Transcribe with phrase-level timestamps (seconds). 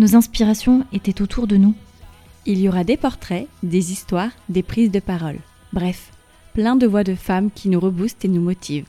[0.00, 1.74] Nos inspirations étaient autour de nous.
[2.46, 5.36] Il y aura des portraits, des histoires, des prises de parole.
[5.74, 6.10] Bref,
[6.54, 8.88] plein de voix de femmes qui nous reboostent et nous motivent.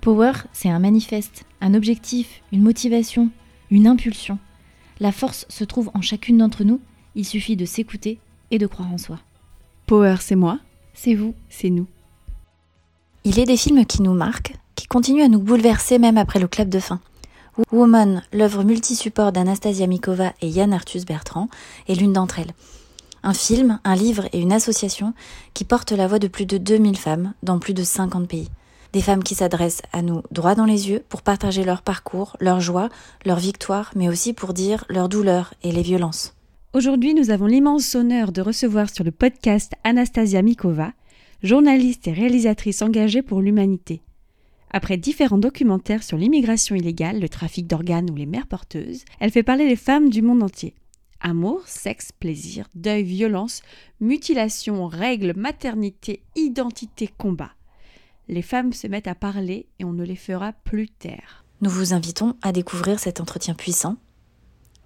[0.00, 3.30] Power, c'est un manifeste, un objectif, une motivation,
[3.70, 4.40] une impulsion.
[4.98, 6.80] La force se trouve en chacune d'entre nous,
[7.14, 8.18] il suffit de s'écouter
[8.50, 9.20] et de croire en soi.
[9.86, 10.58] Power, c'est moi,
[10.94, 11.36] C'est vous.
[11.48, 11.86] c'est nous.
[13.22, 16.48] Il est des films qui nous marquent, qui continuent à nous bouleverser même après le
[16.48, 17.00] clap de fin.
[17.70, 21.48] Woman, l'œuvre multi-support d'Anastasia Mikova et Yann Arthus Bertrand,
[21.88, 22.52] est l'une d'entre elles.
[23.22, 25.14] Un film, un livre et une association
[25.54, 28.50] qui portent la voix de plus de 2000 femmes dans plus de 50 pays.
[28.92, 32.60] Des femmes qui s'adressent à nous droit dans les yeux pour partager leur parcours, leur
[32.60, 32.88] joie,
[33.24, 36.34] leur victoire, mais aussi pour dire leur douleur et les violences.
[36.74, 40.92] Aujourd'hui, nous avons l'immense honneur de recevoir sur le podcast Anastasia Mikova,
[41.42, 44.02] journaliste et réalisatrice engagée pour l'humanité.
[44.76, 49.44] Après différents documentaires sur l'immigration illégale, le trafic d'organes ou les mères porteuses, elle fait
[49.44, 50.74] parler les femmes du monde entier.
[51.20, 53.62] Amour, sexe, plaisir, deuil, violence,
[54.00, 57.52] mutilation, règles, maternité, identité, combat.
[58.26, 61.44] Les femmes se mettent à parler et on ne les fera plus taire.
[61.60, 63.94] Nous vous invitons à découvrir cet entretien puissant.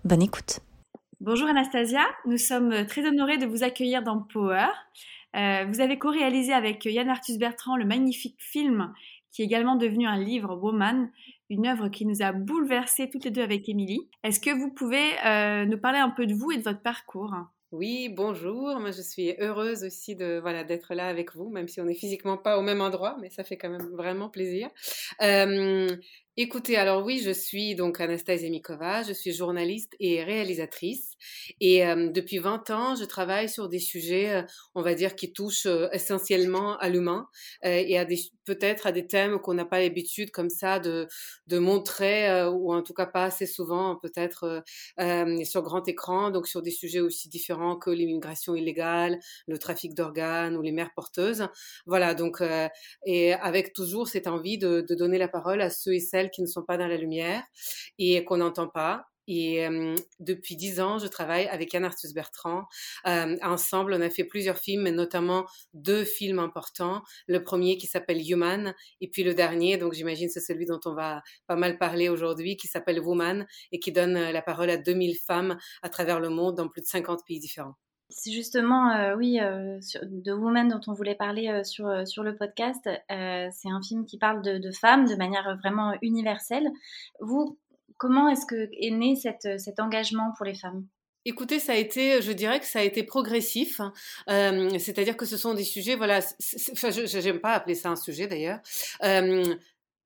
[0.04, 0.60] Bonne écoute.
[1.22, 4.66] Bonjour Anastasia, nous sommes très honorés de vous accueillir dans Power.
[5.34, 8.92] Euh, vous avez co-réalisé avec Yann Arthus Bertrand le magnifique film
[9.30, 11.10] qui est également devenu un livre, Woman,
[11.50, 14.08] une œuvre qui nous a bouleversées toutes les deux avec Émilie.
[14.24, 17.34] Est-ce que vous pouvez euh, nous parler un peu de vous et de votre parcours?
[17.70, 18.80] Oui, bonjour.
[18.80, 21.94] Moi, je suis heureuse aussi de voilà d'être là avec vous, même si on n'est
[21.94, 24.70] physiquement pas au même endroit, mais ça fait quand même vraiment plaisir.
[25.20, 25.94] Euh,
[26.41, 31.16] écoutez, alors oui, je suis donc Anastasia Mikova, je suis journaliste et réalisatrice,
[31.60, 34.43] et euh, depuis 20 ans, je travaille sur des sujets, euh,
[34.76, 37.28] on va dire, qui touchent euh, essentiellement à l'humain
[37.65, 38.06] et à
[38.44, 41.06] peut-être à des thèmes qu'on n'a pas l'habitude comme ça de
[41.49, 44.62] de montrer ou en tout cas pas assez souvent peut-être
[45.44, 50.56] sur grand écran, donc sur des sujets aussi différents que l'immigration illégale, le trafic d'organes
[50.56, 51.49] ou les mères porteuses.
[51.87, 52.43] Voilà, donc
[53.06, 56.42] et avec toujours cette envie de, de donner la parole à ceux et celles qui
[56.42, 57.42] ne sont pas dans la lumière
[57.98, 59.06] et qu'on n'entend pas.
[59.30, 59.68] Et
[60.20, 62.64] depuis dix ans, je travaille avec Yann Arthus Bertrand.
[63.04, 65.44] Ensemble, on a fait plusieurs films, mais notamment
[65.74, 67.02] deux films importants.
[67.26, 70.94] Le premier qui s'appelle Human, et puis le dernier, donc j'imagine c'est celui dont on
[70.94, 74.78] va pas mal parler aujourd'hui, qui s'appelle Woman, et qui donne euh, la parole à
[74.78, 77.76] 2000 femmes à travers le monde dans plus de 50 pays différents.
[78.10, 82.06] C'est justement, euh, oui, euh, sur, de Woman dont on voulait parler euh, sur, euh,
[82.06, 82.88] sur le podcast.
[83.10, 86.69] Euh, c'est un film qui parle de, femmes de manière vraiment universelle.
[87.20, 87.58] Vous,
[87.98, 90.86] comment est-ce que est né cet engagement pour les femmes?
[91.24, 93.82] Écoutez, ça a été, je dirais que ça a été progressif,
[94.30, 98.26] euh, c'est-à-dire que ce sont des sujets, voilà, je n'aime pas appeler ça un sujet
[98.26, 98.60] d'ailleurs.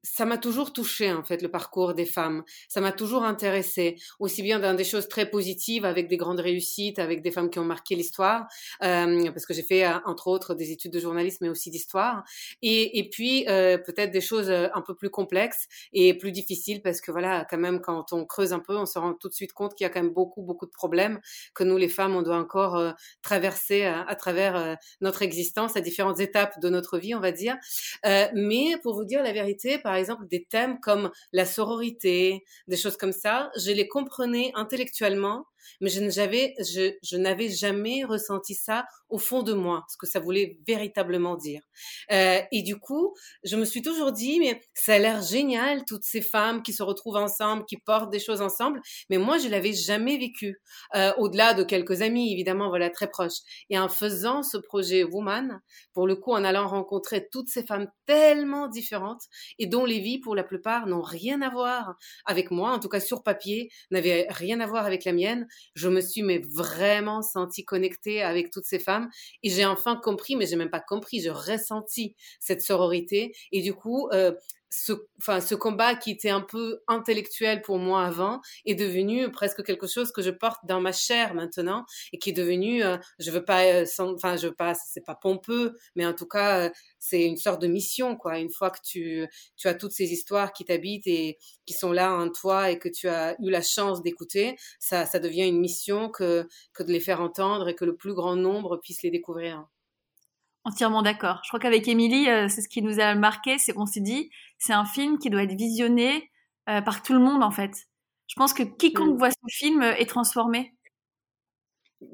[0.05, 2.43] Ça m'a toujours touché en fait le parcours des femmes.
[2.69, 6.99] Ça m'a toujours intéressé, aussi bien dans des choses très positives avec des grandes réussites,
[6.99, 8.49] avec des femmes qui ont marqué l'histoire,
[8.83, 12.25] euh, parce que j'ai fait euh, entre autres des études de journalisme, mais aussi d'histoire,
[12.63, 16.83] et, et puis euh, peut-être des choses euh, un peu plus complexes et plus difficiles,
[16.83, 19.35] parce que voilà, quand même quand on creuse un peu, on se rend tout de
[19.35, 21.21] suite compte qu'il y a quand même beaucoup beaucoup de problèmes
[21.55, 22.91] que nous les femmes on doit encore euh,
[23.23, 27.57] traverser à, travers notre existence à différentes étapes de notre vie, on va dire.
[28.05, 33.13] Mais pour vous dire la vérité, exemple, des thèmes comme la sororité, des choses comme
[33.13, 35.47] ça, je les comprenais intellectuellement,
[35.81, 40.07] mais je n'avais je, je n'avais jamais ressenti ça au fond de moi, ce que
[40.07, 41.61] ça voulait véritablement dire.
[42.11, 43.15] Euh, et du coup,
[43.45, 46.83] je me suis toujours dit, mais ça a l'air génial, toutes ces femmes qui se
[46.83, 48.81] retrouvent ensemble, qui portent des choses ensemble,
[49.11, 50.61] mais moi, je l'avais jamais vécu,
[50.95, 53.41] euh, au-delà de quelques amis, évidemment, voilà, très proches.
[53.69, 55.61] Et en faisant ce projet Woman,
[55.93, 59.23] pour le coup, en allant rencontrer toutes ces femmes tellement différentes
[59.59, 62.89] et dont les vies, pour la plupart, n'ont rien à voir avec moi, en tout
[62.89, 67.23] cas sur papier, n'avaient rien à voir avec la mienne, je me suis mais vraiment
[67.23, 69.09] sentie connectée avec toutes ces femmes.
[69.43, 73.33] Et j'ai enfin compris, mais j'ai même pas compris, je ressentis cette sororité.
[73.53, 74.33] Et du coup, euh,
[74.73, 79.63] ce, enfin, ce combat qui était un peu intellectuel pour moi avant est devenu presque
[79.63, 83.31] quelque chose que je porte dans ma chair maintenant et qui est devenu, euh, je
[83.31, 86.71] veux pas, euh, enfin, je veux pas, c'est pas pompeux, mais en tout cas, euh,
[86.99, 88.39] c'est une sorte de mission, quoi.
[88.39, 89.27] Une fois que tu,
[89.57, 92.89] tu as toutes ces histoires qui t'habitent et qui sont là en toi et que
[92.89, 97.01] tu as eu la chance d'écouter, ça, ça devient une mission que, que de les
[97.01, 99.67] faire entendre et que le plus grand nombre puisse les découvrir.
[100.65, 101.41] Entièrement d'accord.
[101.43, 104.31] Je crois qu'avec Émilie, euh, c'est ce qui nous a marqué, c'est qu'on s'est dit,
[104.63, 106.31] c'est un film qui doit être visionné
[106.69, 107.73] euh, par tout le monde en fait.
[108.29, 109.19] Je pense que quiconque mm.
[109.19, 110.73] voit ce film est transformé.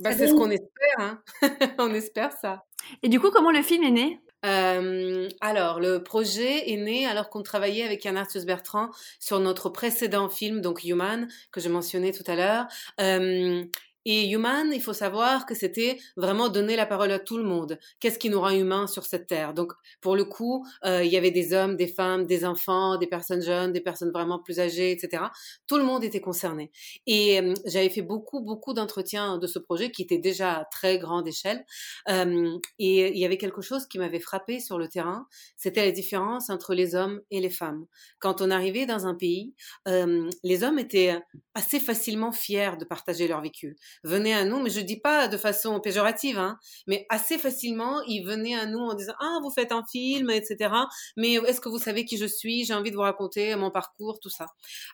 [0.01, 1.23] Bah, c'est ce qu'on espère, hein.
[1.79, 2.65] on espère ça.
[3.03, 4.21] Et du coup, comment le film est né?
[4.47, 9.69] Euh, alors, le projet est né alors qu'on travaillait avec Yann Arthus Bertrand sur notre
[9.69, 12.67] précédent film, donc Human, que je mentionnais tout à l'heure.
[13.01, 13.65] Euh,
[14.11, 17.79] et Human, il faut savoir que c'était vraiment donner la parole à tout le monde.
[18.01, 19.53] Qu'est-ce qui nous rend humains sur cette terre?
[19.53, 23.07] Donc, pour le coup, euh, il y avait des hommes, des femmes, des enfants, des
[23.07, 25.25] personnes jeunes, des personnes vraiment plus âgées, etc.
[25.67, 26.71] Tout le monde était concerné.
[27.07, 30.99] Et euh, j'avais fait beaucoup, beaucoup d'entretiens de ce projet qui était déjà à très
[30.99, 31.67] grande échelle.
[32.09, 35.27] Euh, et il y avait quelque chose qui m'avait frappé sur le terrain,
[35.59, 37.85] c'était la différence entre les hommes et les femmes.
[38.21, 39.53] Quand on arrivait dans un pays,
[39.87, 41.21] les hommes étaient
[41.55, 45.37] assez facilement fiers de partager leur vécu venaient à nous, mais je dis pas de
[45.37, 49.73] façon péjorative, hein, mais assez facilement, ils venaient à nous en disant ah vous faites
[49.73, 50.75] un film, etc.
[51.17, 52.65] Mais est-ce que vous savez qui je suis?
[52.65, 54.47] J'ai envie de vous raconter mon parcours, tout ça.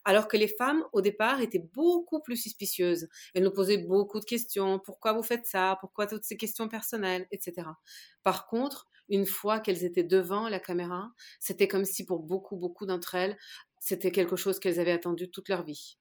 [0.05, 3.09] Alors que les femmes au départ étaient beaucoup plus suspicieuses.
[3.35, 4.79] Elles nous posaient beaucoup de questions.
[4.79, 5.77] Pourquoi vous faites ça?
[5.81, 7.69] Pourquoi toutes ces questions personnelles, etc.
[8.23, 11.11] Par contre, une fois qu'elles étaient devant la caméra,
[11.41, 13.37] c'était comme si pour beaucoup, beaucoup d'entre elles,
[13.79, 15.99] c'était quelque chose qu'elles avaient attendu toute leur vie.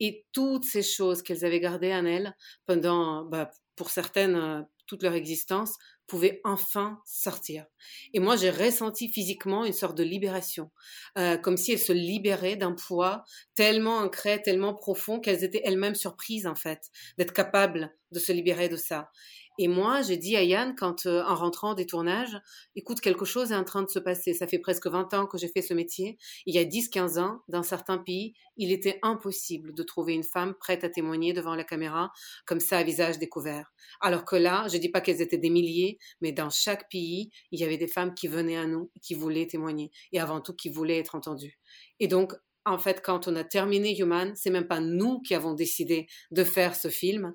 [0.00, 2.34] Et toutes ces choses qu'elles avaient gardées en elles
[2.66, 5.74] pendant, bah, pour certaines, euh, toute leur existence,
[6.06, 7.66] pouvaient enfin sortir.
[8.14, 10.70] Et moi, j'ai ressenti physiquement une sorte de libération,
[11.18, 13.24] euh, comme si elles se libéraient d'un poids
[13.56, 16.80] tellement ancré, tellement profond qu'elles étaient elles-mêmes surprises en fait
[17.18, 19.10] d'être capables de se libérer de ça.
[19.58, 22.38] Et moi, j'ai dit à Yann, quand euh, en rentrant des tournages,
[22.74, 24.34] écoute, quelque chose est en train de se passer.
[24.34, 26.18] Ça fait presque 20 ans que j'ai fait ce métier.
[26.44, 30.54] Il y a 10-15 ans, dans certains pays, il était impossible de trouver une femme
[30.60, 32.12] prête à témoigner devant la caméra,
[32.44, 33.72] comme ça, à visage découvert.
[34.00, 37.58] Alors que là, je dis pas qu'elles étaient des milliers, mais dans chaque pays, il
[37.58, 40.68] y avait des femmes qui venaient à nous, qui voulaient témoigner, et avant tout qui
[40.68, 41.58] voulaient être entendues.
[41.98, 42.34] Et donc,
[42.66, 46.44] en fait, quand on a terminé Human, c'est même pas nous qui avons décidé de
[46.44, 47.32] faire ce film,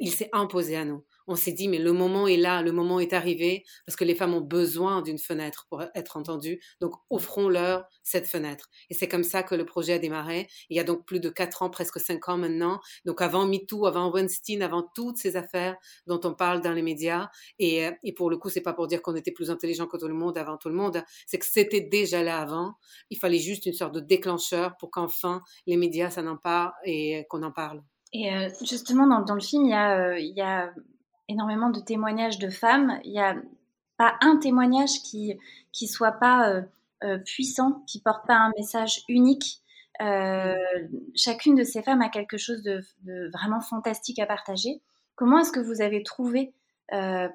[0.00, 3.00] il s'est imposé à nous on s'est dit, mais le moment est là, le moment
[3.00, 6.60] est arrivé, parce que les femmes ont besoin d'une fenêtre pour être entendues.
[6.80, 8.68] Donc, offrons-leur cette fenêtre.
[8.90, 10.48] Et c'est comme ça que le projet a démarré.
[10.70, 12.80] Il y a donc plus de quatre ans, presque cinq ans maintenant.
[13.04, 15.76] Donc, avant MeToo, avant Weinstein, avant toutes ces affaires
[16.06, 17.28] dont on parle dans les médias.
[17.58, 20.08] Et, et pour le coup, c'est pas pour dire qu'on était plus intelligent que tout
[20.08, 21.02] le monde avant tout le monde.
[21.26, 22.74] C'est que c'était déjà là avant.
[23.10, 27.42] Il fallait juste une sorte de déclencheur pour qu'enfin les médias s'en emparent et qu'on
[27.42, 27.82] en parle.
[28.12, 30.72] Et euh, justement, dans, le film, il y a, euh, il y a
[31.28, 32.98] énormément de témoignages de femmes.
[33.04, 33.36] Il n'y a
[33.96, 35.38] pas un témoignage qui
[35.74, 36.62] qui soit pas euh,
[37.02, 39.60] euh, puissant, qui porte pas un message unique.
[40.00, 40.54] Euh,
[41.14, 42.80] chacune de ces femmes a quelque chose de,
[43.32, 44.80] vraiment fantastique à partager.
[45.16, 46.54] Comment est-ce que vous avez trouvé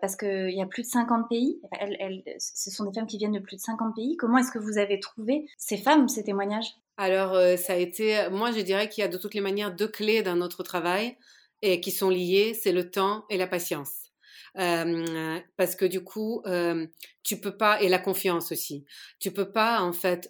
[0.02, 3.34] parce qu'il y a plus de 50 pays, elles, ce sont des femmes qui viennent
[3.34, 4.16] de plus de 50 pays.
[4.16, 6.76] Comment est-ce que vous avez trouvé ces femmes, ces témoignages?
[6.96, 9.90] Alors, ça a été, moi je dirais qu'il y a de toutes les manières deux
[9.90, 11.18] clés dans notre travail
[11.62, 14.12] et qui sont liées, c'est le temps et la patience.
[14.56, 16.88] Parce que du coup, euh,
[17.24, 18.86] tu peux pas et la confiance aussi.
[19.20, 20.30] Tu peux pas en fait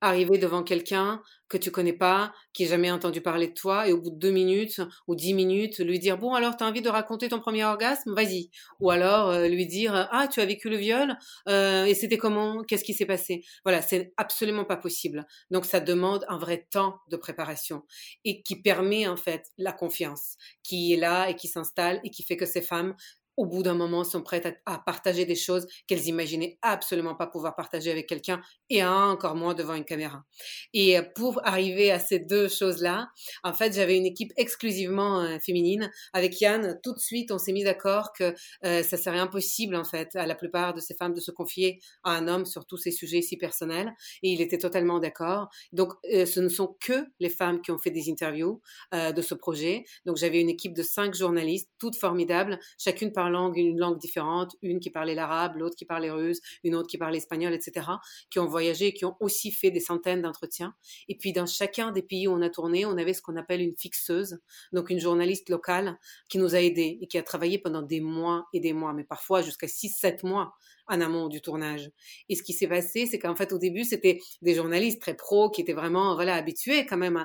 [0.00, 3.92] arriver devant quelqu'un que tu connais pas, qui n'a jamais entendu parler de toi, et
[3.92, 6.82] au bout de deux minutes ou dix minutes, lui dire bon alors tu as envie
[6.82, 8.50] de raconter ton premier orgasme, vas-y.
[8.80, 11.16] Ou alors euh, lui dire ah tu as vécu le viol
[11.48, 13.42] euh, et c'était comment, qu'est-ce qui s'est passé?
[13.64, 15.26] Voilà, c'est absolument pas possible.
[15.50, 17.82] Donc ça demande un vrai temps de préparation
[18.24, 22.22] et qui permet en fait la confiance, qui est là et qui s'installe et qui
[22.22, 22.94] fait que ces femmes
[23.38, 27.54] au bout d'un moment, sont prêtes à, partager des choses qu'elles imaginaient absolument pas pouvoir
[27.54, 30.24] partager avec quelqu'un et encore moins devant une caméra.
[30.74, 33.08] Et euh, pour arriver à ces deux choses-là,
[33.44, 35.88] en fait, j'avais une équipe exclusivement euh, féminine.
[36.12, 39.84] Avec Yann, tout de suite, on s'est mis d'accord que euh, ça serait impossible, en
[39.84, 42.76] fait, à la plupart de ces femmes de se confier à un homme sur tous
[42.76, 43.94] ces sujets si personnels.
[44.24, 45.48] Et il était totalement d'accord.
[45.72, 48.60] Donc, ce ne sont que les femmes qui ont fait des interviews
[48.92, 49.84] de ce projet.
[50.06, 54.80] Donc, j'avais une équipe de cinq journalistes, toutes formidables, chacune par une langue différente, une
[54.80, 57.86] qui parlait l'arabe, l'autre qui parlait russe, une autre qui parlait espagnol, etc.,
[58.30, 60.74] qui ont voyagé et qui ont aussi fait des centaines d'entretiens.
[61.08, 63.60] Et puis dans chacun des pays où on a tourné, on avait ce qu'on appelle
[63.60, 64.38] une fixeuse,
[64.72, 68.46] donc une journaliste locale qui nous a aidés et qui a travaillé pendant des mois
[68.52, 70.54] et des mois, mais parfois jusqu'à 6-7 mois
[70.88, 71.90] en amont du tournage.
[72.28, 75.50] Et ce qui s'est passé, c'est qu'en fait, au début, c'était des journalistes très pros
[75.50, 77.24] qui étaient vraiment voilà habitués quand même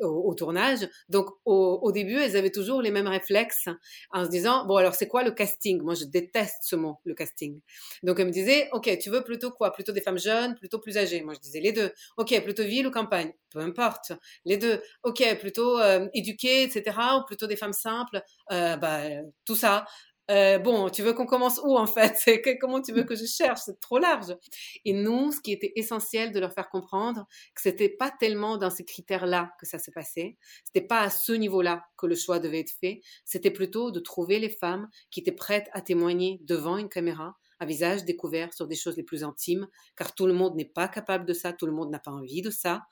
[0.00, 0.88] au, tournage.
[1.08, 3.68] Donc, au, début, elles avaient toujours les mêmes réflexes
[4.10, 5.82] en se disant bon, alors c'est quoi le casting?
[5.82, 7.60] Moi, je déteste ce mot, le casting.
[8.02, 9.72] Donc, elles me disaient ok, tu veux plutôt quoi?
[9.72, 11.92] Plutôt des femmes jeunes, plutôt plus âgées Moi, je disais les deux.
[12.16, 13.32] Ok, plutôt ville ou campagne?
[13.50, 14.12] Peu importe,
[14.44, 14.82] les deux.
[15.02, 16.96] Ok, plutôt euh, éduquées, etc.
[17.18, 18.22] Ou plutôt des femmes simples
[18.52, 19.02] euh, Bah,
[19.44, 19.86] tout ça.
[20.28, 22.16] Euh, bon, tu veux qu'on commence où en fait?
[22.60, 23.60] Comment tu veux que je cherche?
[23.64, 24.36] C'est trop large.
[24.84, 28.70] Et nous, ce qui était essentiel de leur faire comprendre, que c'était pas tellement dans
[28.70, 30.36] ces critères-là que ça s'est passé.
[30.64, 33.00] C'était pas à ce niveau-là que le choix devait être fait.
[33.24, 37.66] C'était plutôt de trouver les femmes qui étaient prêtes à témoigner devant une caméra, à
[37.66, 41.24] visage découvert sur des choses les plus intimes, car tout le monde n'est pas capable
[41.24, 42.82] de ça, tout le monde n'a pas envie de ça.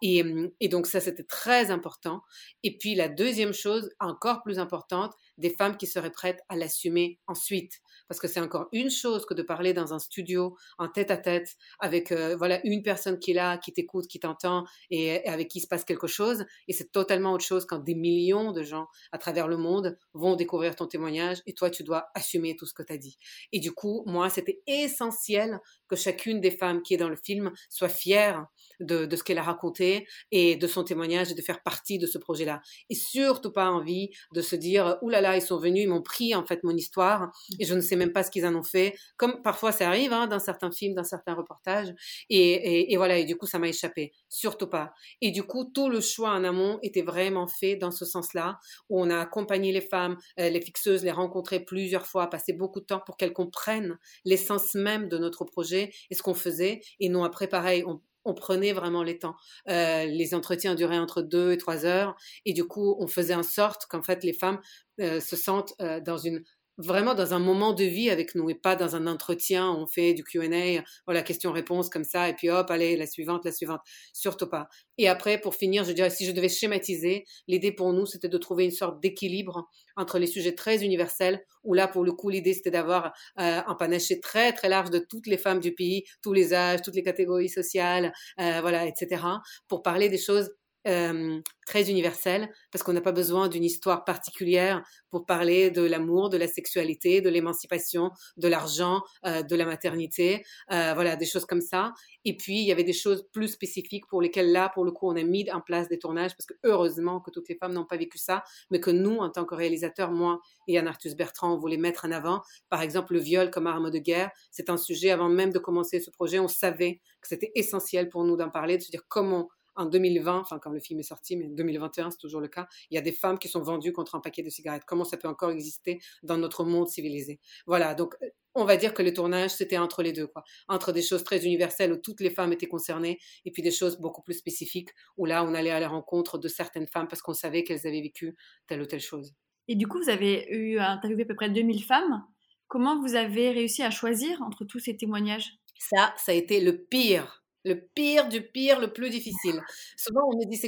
[0.00, 0.22] Et,
[0.60, 2.22] et donc ça, c'était très important.
[2.62, 7.18] Et puis la deuxième chose, encore plus importante, des femmes qui seraient prêtes à l'assumer
[7.26, 7.80] ensuite.
[8.08, 11.16] Parce que c'est encore une chose que de parler dans un studio en tête à
[11.16, 15.48] tête avec euh, voilà une personne qui est là, qui t'écoute, qui t'entend et, avec
[15.48, 16.44] qui se passe quelque chose.
[16.68, 20.36] Et c'est totalement autre chose quand des millions de gens à travers le monde vont
[20.36, 23.18] découvrir ton témoignage et toi tu dois assumer tout ce que tu as dit.
[23.52, 27.52] Et du coup, moi, c'était essentiel que chacune des femmes qui est dans le film
[27.68, 28.46] soit fière
[28.80, 32.06] de, de ce qu'elle a raconté et de son témoignage et de faire partie de
[32.06, 32.60] ce projet-là.
[32.90, 36.02] Et surtout pas envie de se dire, oulala, là là, ils sont venus, ils m'ont
[36.02, 38.62] pris en fait mon histoire et je ne sais même pas ce qu'ils en ont
[38.62, 38.94] fait.
[39.16, 41.92] Comme parfois ça arrive hein, dans certains films, dans certains reportages.
[42.28, 44.12] Et, et, voilà, et du coup ça m'a échappé.
[44.28, 44.94] Surtout pas.
[45.20, 49.00] Et du coup, tout le choix en amont était vraiment fait dans ce sens-là, où
[49.00, 52.86] on a accompagné les femmes, euh, les fixeuses, les rencontré plusieurs fois, passé beaucoup de
[52.86, 56.80] temps pour qu'elles comprennent l'essence même de notre projet et ce qu'on faisait.
[57.00, 59.36] Et non après, pareil, on, on prenait vraiment les temps.
[59.68, 63.42] Euh, les entretiens duraient entre deux et trois heures, et du coup, on faisait en
[63.42, 64.60] sorte qu'en fait les femmes
[65.00, 66.42] euh, se sentent euh, dans une
[66.78, 70.14] vraiment dans un moment de vie avec nous et pas dans un entretien, on fait
[70.14, 73.80] du Q&A, voilà, question-réponse comme ça, et puis hop, allez, la suivante, la suivante.
[74.12, 74.68] Surtout pas.
[74.98, 78.38] Et après, pour finir, je dirais, si je devais schématiser, l'idée pour nous, c'était de
[78.38, 82.54] trouver une sorte d'équilibre entre les sujets très universels, où là, pour le coup, l'idée,
[82.54, 83.06] c'était d'avoir
[83.38, 86.82] euh, un panaché très, très large de toutes les femmes du pays, tous les âges,
[86.82, 89.22] toutes les catégories sociales, euh, voilà, etc.,
[89.68, 90.50] pour parler des choses
[90.86, 96.28] euh, très universelle, parce qu'on n'a pas besoin d'une histoire particulière pour parler de l'amour,
[96.28, 101.46] de la sexualité, de l'émancipation, de l'argent, euh, de la maternité, euh, voilà, des choses
[101.46, 101.92] comme ça.
[102.24, 105.08] Et puis, il y avait des choses plus spécifiques pour lesquelles, là, pour le coup,
[105.08, 107.86] on a mis en place des tournages, parce que heureusement que toutes les femmes n'ont
[107.86, 111.54] pas vécu ça, mais que nous, en tant que réalisateurs, moi et Anne Arthus Bertrand,
[111.54, 112.42] on voulait mettre en avant.
[112.68, 116.00] Par exemple, le viol comme arme de guerre, c'est un sujet, avant même de commencer
[116.00, 119.48] ce projet, on savait que c'était essentiel pour nous d'en parler, de se dire comment
[119.76, 122.68] en 2020, enfin quand le film est sorti, mais en 2021 c'est toujours le cas,
[122.90, 124.84] il y a des femmes qui sont vendues contre un paquet de cigarettes.
[124.86, 127.40] Comment ça peut encore exister dans notre monde civilisé?
[127.66, 130.92] Voilà, donc euh, on va dire que le tournage c'était entre les deux, quoi, entre
[130.92, 134.22] des choses très universelles où toutes les femmes étaient concernées, et puis des choses beaucoup
[134.22, 137.64] plus spécifiques où là on allait à la rencontre de certaines femmes parce qu'on savait
[137.64, 139.34] qu'elles avaient vécu telle ou telle chose.
[139.68, 142.22] Et du coup, vous avez eu interviewé à peu près 2000 femmes.
[142.68, 145.54] Comment vous avez réussi à choisir entre tous ces témoignages?
[145.78, 149.60] Ça, ça a été le pire le pire du pire, le plus difficile.
[149.96, 150.60] Souvent, on me dit,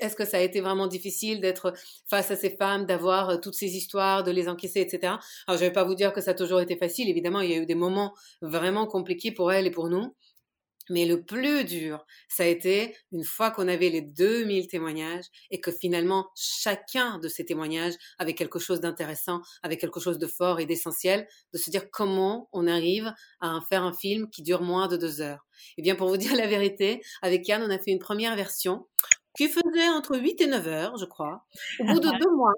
[0.00, 1.72] est-ce que ça a été vraiment difficile d'être
[2.06, 5.14] face à ces femmes, d'avoir euh, toutes ces histoires, de les encaisser, etc.
[5.46, 7.08] Alors, je vais pas vous dire que ça a toujours été facile.
[7.08, 10.14] Évidemment, il y a eu des moments vraiment compliqués pour elles et pour nous.
[10.90, 15.60] Mais le plus dur, ça a été une fois qu'on avait les 2000 témoignages et
[15.60, 20.60] que finalement chacun de ces témoignages avait quelque chose d'intéressant, avait quelque chose de fort
[20.60, 24.88] et d'essentiel, de se dire comment on arrive à faire un film qui dure moins
[24.88, 25.46] de deux heures.
[25.76, 28.86] Eh bien, pour vous dire la vérité, avec Yann, on a fait une première version
[29.36, 31.44] qui faisait entre 8 et 9 heures, je crois.
[31.80, 32.52] Au bout de deux mois,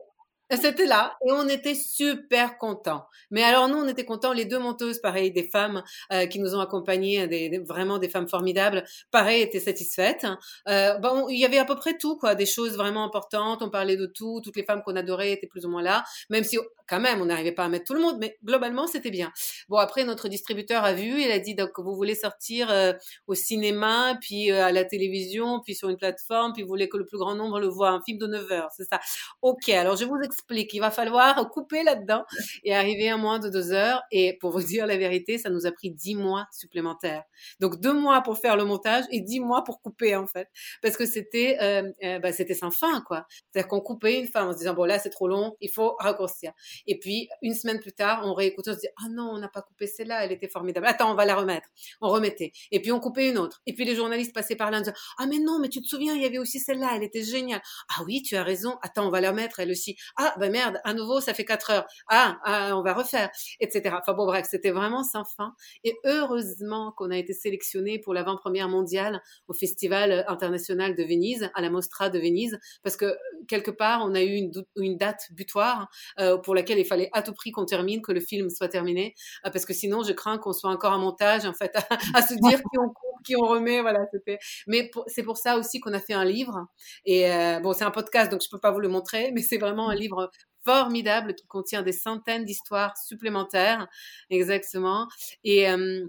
[0.50, 3.06] c'était là et on était super contents.
[3.30, 6.54] Mais alors nous, on était contents, les deux monteuses, pareil, des femmes euh, qui nous
[6.54, 10.26] ont accompagnés, des, vraiment des femmes formidables, pareil, étaient satisfaites.
[10.68, 13.62] Euh, bon, il y avait à peu près tout, quoi, des choses vraiment importantes.
[13.62, 16.44] On parlait de tout, toutes les femmes qu'on adorait étaient plus ou moins là, même
[16.44, 19.32] si quand même, on n'arrivait pas à mettre tout le monde, mais globalement, c'était bien.
[19.68, 22.92] Bon, après, notre distributeur a vu, il a dit donc vous voulez sortir euh,
[23.26, 26.96] au cinéma, puis euh, à la télévision, puis sur une plateforme, puis vous voulez que
[26.96, 29.00] le plus grand nombre le voit, un film de 9 heures, c'est ça.
[29.42, 32.24] Ok, alors je vous explique, il va falloir couper là-dedans
[32.64, 34.02] et arriver à moins de 2 heures.
[34.10, 37.22] Et pour vous dire la vérité, ça nous a pris 10 mois supplémentaires.
[37.60, 40.48] Donc deux mois pour faire le montage et 10 mois pour couper en fait,
[40.82, 43.26] parce que c'était euh, bah, c'était sans fin quoi.
[43.28, 45.96] C'est-à-dire qu'on coupait une femme en se disant bon là c'est trop long, il faut
[45.98, 46.52] raccourcir.
[46.87, 49.49] Et puis, une semaine plus tard, on réécoutait, on se dit, ah non, on n'a
[49.49, 50.87] pas coupé celle-là, elle était formidable.
[50.87, 51.68] Attends, on va la remettre.
[52.00, 52.52] On remettait.
[52.71, 53.62] Et puis, on coupait une autre.
[53.66, 55.87] Et puis, les journalistes passaient par là en disant, ah mais non, mais tu te
[55.87, 57.62] souviens, il y avait aussi celle-là, elle était géniale.
[57.90, 58.76] Ah oui, tu as raison.
[58.83, 59.97] Attends, on va la mettre, elle aussi.
[60.16, 61.87] Ah, ben merde, à nouveau, ça fait quatre heures.
[62.09, 63.30] Ah, ah on va refaire,
[63.61, 63.97] etc.
[64.00, 65.54] Enfin bon, bref, c'était vraiment sans fin.
[65.85, 71.61] Et heureusement qu'on a été sélectionné pour l'avant-première mondiale au Festival international de Venise, à
[71.61, 73.16] la Mostra de Venise, parce que
[73.49, 77.23] quelque part, on a eu une, une date butoir euh, pour laquelle il fallait à
[77.23, 80.38] tout prix qu'on termine, que le film soit terminé, euh, parce que sinon, je crains
[80.38, 81.75] qu'on soit encore en montage, en fait,
[82.14, 84.06] à, se dire qui on coupe, qui on remet, voilà.
[84.66, 86.66] Mais c'est pour ça aussi qu'on a fait un livre.
[87.04, 89.58] Et euh, bon, c'est un podcast, donc je peux pas vous le montrer, mais c'est
[89.58, 90.30] vraiment un livre
[90.64, 93.87] formidable qui contient des centaines d'histoires supplémentaires,
[94.30, 95.06] exactement.
[95.44, 96.04] Et euh,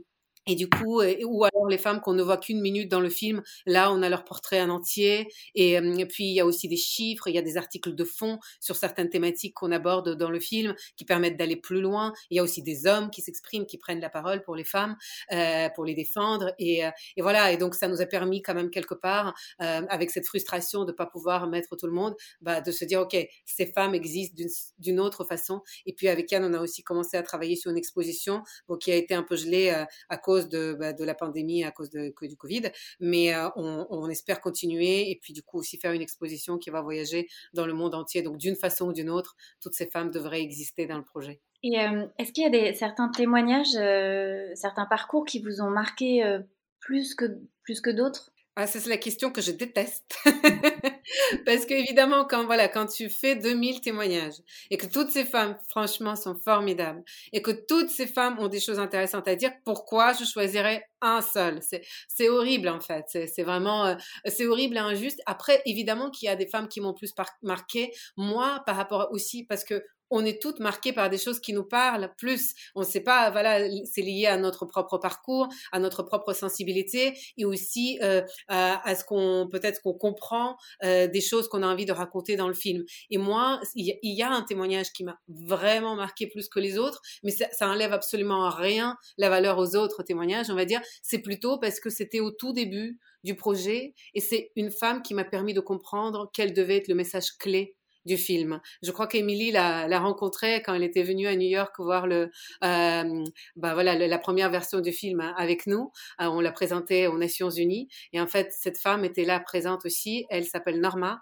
[0.48, 3.42] et du coup, ou alors les femmes qu'on ne voit qu'une minute dans le film,
[3.66, 5.28] là, on a leur portrait en entier.
[5.56, 8.40] Et, puis, il y a aussi des chiffres, il y a des articles de fond
[8.60, 12.14] sur certaines thématiques qu'on aborde dans le film qui permettent d'aller plus loin.
[12.30, 14.96] Il y a aussi des hommes qui s'expriment, qui prennent la parole pour les femmes,
[15.32, 16.54] euh, pour les défendre.
[16.60, 16.84] Et,
[17.16, 20.28] et, voilà, et donc ça nous a permis quand même quelque part, euh, avec cette
[20.28, 23.66] frustration de ne pas pouvoir mettre tout le monde, bah, de se dire, OK, ces
[23.66, 24.42] femmes existent
[24.80, 25.62] d'une autre façon.
[25.86, 28.92] Et puis avec Yann, on a aussi commencé à travailler sur une exposition bon, qui
[28.92, 32.38] a été un peu gelée euh, à cause bah, de, la pandémie, à cause du
[32.38, 32.64] Covid.
[33.00, 36.82] Mais euh, on, espère continuer et puis du coup aussi faire une exposition qui va
[36.82, 38.22] voyager dans le monde entier.
[38.22, 41.42] Donc d'une façon ou d'une autre, toutes ces femmes devraient exister dans le projet.
[41.64, 46.40] Et euh, est-ce qu'il y a certains témoignages, euh, certains parcours qui vous ont marqué
[46.80, 47.26] plus que,
[47.64, 48.32] plus que d'autres?
[48.60, 50.18] Ah, c'est la question que je déteste.
[51.46, 54.34] Parce qu'évidemment, quand, voilà, quand tu fais 2000 témoignages
[54.72, 58.60] et que toutes ces femmes, franchement, sont formidables et que toutes ces femmes ont des
[58.60, 61.60] choses intéressantes à dire, pourquoi je choisirais un seul?
[62.08, 63.06] C'est horrible, en fait.
[63.12, 63.96] C'est vraiment, euh,
[64.26, 65.22] c'est horrible et injuste.
[65.28, 67.94] Après, évidemment qu'il y a des femmes qui m'ont plus marqué.
[68.18, 71.64] Moi, par rapport aussi, parce que on est toutes marquées par des choses qui nous
[71.64, 72.54] parlent plus.
[72.76, 77.18] On ne sait pas, voilà, c'est lié à notre propre parcours, à notre propre sensibilité
[77.38, 81.86] et aussi euh, à, ce qu'on peut-être qu'on comprend euh, des choses qu'on a envie
[81.86, 82.84] de raconter dans le film.
[83.10, 87.02] Et moi, il y, a un témoignage qui m'a vraiment marqué plus que les autres,
[87.24, 90.50] mais ça, ça enlève absolument rien la valeur aux autres témoignages.
[90.50, 94.52] On va dire, c'est plutôt parce que c'était au tout début du projet et c'est
[94.56, 97.77] une femme qui m'a permis de comprendre quel devait être le message clé
[98.08, 98.60] du film.
[98.82, 102.32] Je crois qu'Émilie l'a rencontrée quand elle était venue à New York voir le,
[102.64, 103.24] euh,
[103.56, 105.92] bah voilà, la première version du film avec nous.
[106.22, 109.86] Euh, on l'a présentée aux Nations Unies et en fait cette femme était là présente
[109.86, 110.26] aussi.
[110.30, 111.22] Elle s'appelle Norma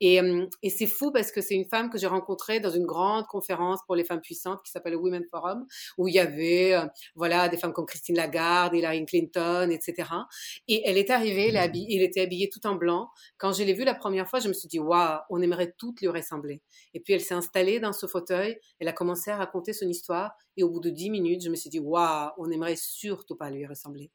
[0.00, 2.86] et, euh, et c'est fou parce que c'est une femme que j'ai rencontrée dans une
[2.86, 6.74] grande conférence pour les femmes puissantes qui s'appelle le Women Forum où il y avait
[7.14, 10.10] voilà des femmes comme Christine Lagarde, Hillary Clinton, etc.
[10.68, 13.08] Et elle est arrivée, elle était habillée tout en blanc.
[13.38, 16.00] Quand je l'ai vue la première fois, je me suis dit waouh, on aimerait toutes
[16.02, 16.25] lui rester
[16.94, 20.32] et puis elle s'est installée dans ce fauteuil, elle a commencé à raconter son histoire,
[20.56, 23.50] et au bout de dix minutes, je me suis dit, waouh, on n'aimerait surtout pas
[23.50, 24.10] lui ressembler.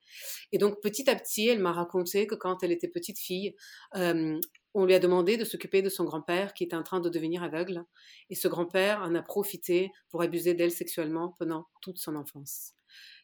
[0.51, 3.55] Et donc petit à petit, elle m'a raconté que quand elle était petite fille,
[3.95, 4.39] euh,
[4.73, 7.43] on lui a demandé de s'occuper de son grand-père qui était en train de devenir
[7.43, 7.83] aveugle,
[8.29, 12.73] et ce grand-père en a profité pour abuser d'elle sexuellement pendant toute son enfance.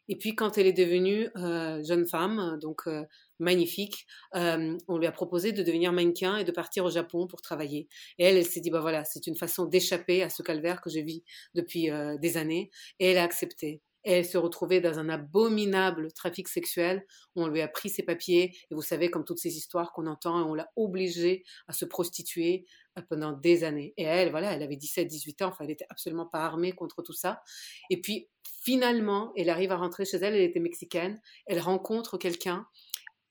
[0.10, 3.04] Et puis quand elle est devenue euh, jeune femme, donc euh,
[3.40, 7.42] magnifique, euh, on lui a proposé de devenir mannequin et de partir au Japon pour
[7.42, 7.88] travailler.
[8.18, 10.90] Et elle, elle s'est dit bah voilà, c'est une façon d'échapper à ce calvaire que
[10.90, 11.24] je vis
[11.56, 11.90] depuis
[12.22, 12.72] des années.
[13.00, 13.82] Et elle a accepté.
[14.08, 17.06] Et elle se retrouvait dans un abominable trafic sexuel.
[17.36, 18.56] On lui a pris ses papiers.
[18.72, 22.66] Et vous savez, comme toutes ces histoires qu'on entend, on l'a obligée à se prostituer
[23.10, 23.94] pendant des années.
[23.98, 25.48] Et elle, voilà, elle avait 17, 18 ans.
[25.50, 27.42] Enfin, elle n'était absolument pas armée contre tout ça.
[27.90, 28.30] Et puis,
[28.64, 32.66] finalement, elle arrive à rentrer chez elle, elle était mexicaine, elle rencontre quelqu'un,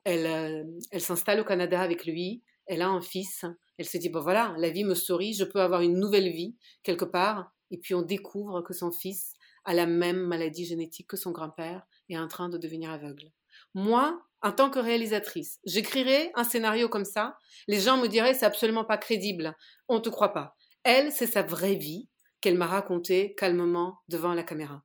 [0.04, 3.44] elle, euh, elle s'installe au Canada avec lui, elle a un fils,
[3.78, 6.56] elle se dit, bon voilà, la vie me sourit, je peux avoir une nouvelle vie
[6.82, 9.32] quelque part, et puis on découvre que son fils
[9.66, 13.30] a la même maladie génétique que son grand-père et est en train de devenir aveugle.
[13.74, 17.36] Moi, en tant que réalisatrice, j'écrirais un scénario comme ça,
[17.68, 19.54] les gens me diraient c'est absolument pas crédible,
[19.88, 20.56] on te croit pas.
[20.84, 22.08] Elle, c'est sa vraie vie
[22.40, 24.82] qu'elle m'a racontée calmement devant la caméra.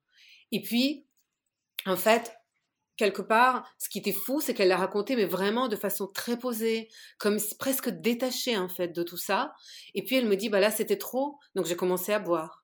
[0.52, 1.06] Et puis,
[1.86, 2.34] en fait,
[2.98, 6.38] quelque part, ce qui était fou, c'est qu'elle l'a raconté, mais vraiment de façon très
[6.38, 9.54] posée, comme presque détachée en fait de tout ça.
[9.96, 12.61] Et puis elle me dit, bah là c'était trop, donc j'ai commencé à boire.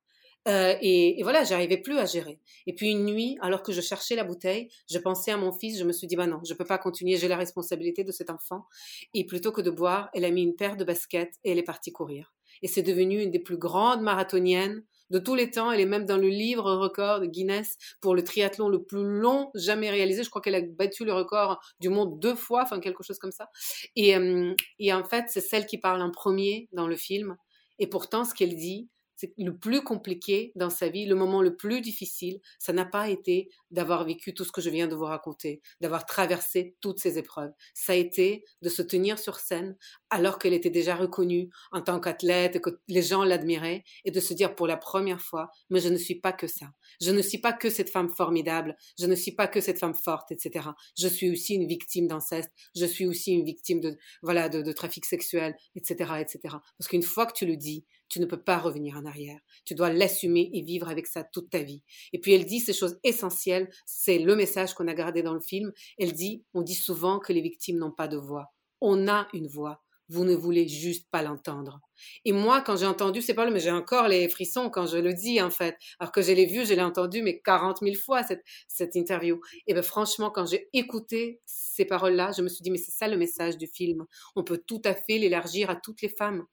[0.47, 2.39] Euh, et, voilà, j'arrivais plus à gérer.
[2.65, 5.77] Et puis une nuit, alors que je cherchais la bouteille, je pensais à mon fils,
[5.77, 8.29] je me suis dit, bah non, je peux pas continuer, j'ai la responsabilité de cet
[8.29, 8.65] enfant.
[9.13, 11.63] Et plutôt que de boire, elle a mis une paire de baskets et elle est
[11.63, 12.33] partie courir.
[12.61, 15.71] Et c'est devenu une des plus grandes marathoniennes de tous les temps.
[15.71, 19.51] Elle est même dans le livre record de Guinness pour le triathlon le plus long
[19.53, 20.23] jamais réalisé.
[20.23, 23.31] Je crois qu'elle a battu le record du monde deux fois, enfin quelque chose comme
[23.31, 23.49] ça.
[23.95, 27.37] Et, euh, et en fait, c'est celle qui parle en premier dans le film.
[27.79, 31.55] Et pourtant, ce qu'elle dit, c'est le plus compliqué dans sa vie, le moment le
[31.55, 35.05] plus difficile, ça n'a pas été d'avoir vécu tout ce que je viens de vous
[35.05, 37.51] raconter, d'avoir traversé toutes ces épreuves.
[37.73, 39.75] Ça a été de se tenir sur scène
[40.11, 44.19] alors qu'elle était déjà reconnue en tant qu'athlète et que les gens l'admiraient et de
[44.19, 46.67] se dire pour la première fois, mais je ne suis pas que ça.
[47.01, 48.77] Je ne suis pas que cette femme formidable.
[48.99, 50.69] Je ne suis pas que cette femme forte, etc.
[50.97, 52.51] Je suis aussi une victime d'inceste.
[52.75, 56.55] Je suis aussi une victime de, voilà, de, de trafic sexuel, etc., etc.
[56.77, 59.39] Parce qu'une fois que tu le dis, tu ne peux pas revenir en arrière.
[59.65, 61.83] Tu dois l'assumer et vivre avec ça toute ta vie.
[62.13, 65.41] Et puis elle dit ces choses essentielles, c'est le message qu'on a gardé dans le
[65.41, 65.71] film.
[65.97, 68.53] Elle dit, on dit souvent que les victimes n'ont pas de voix.
[68.81, 69.81] On a une voix.
[70.09, 71.81] Vous ne voulez juste pas l'entendre.
[72.23, 75.13] Et moi, quand j'ai entendu ces paroles, mais j'ai encore les frissons quand je le
[75.13, 75.75] dis, en fait.
[75.99, 79.41] Alors que je l'ai vu, je l'ai entendu, mais 40 000 fois, cette, cette interview.
[79.65, 83.09] Et ben, franchement, quand j'ai écouté ces paroles-là, je me suis dit, mais c'est ça
[83.09, 84.05] le message du film.
[84.37, 86.45] On peut tout à fait l'élargir à toutes les femmes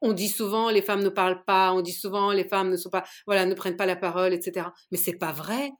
[0.00, 2.90] on dit souvent les femmes ne parlent pas, on dit souvent les femmes ne sont
[2.90, 4.68] pas, voilà, ne prennent pas la parole, etc.
[4.90, 5.70] Mais c'est pas vrai.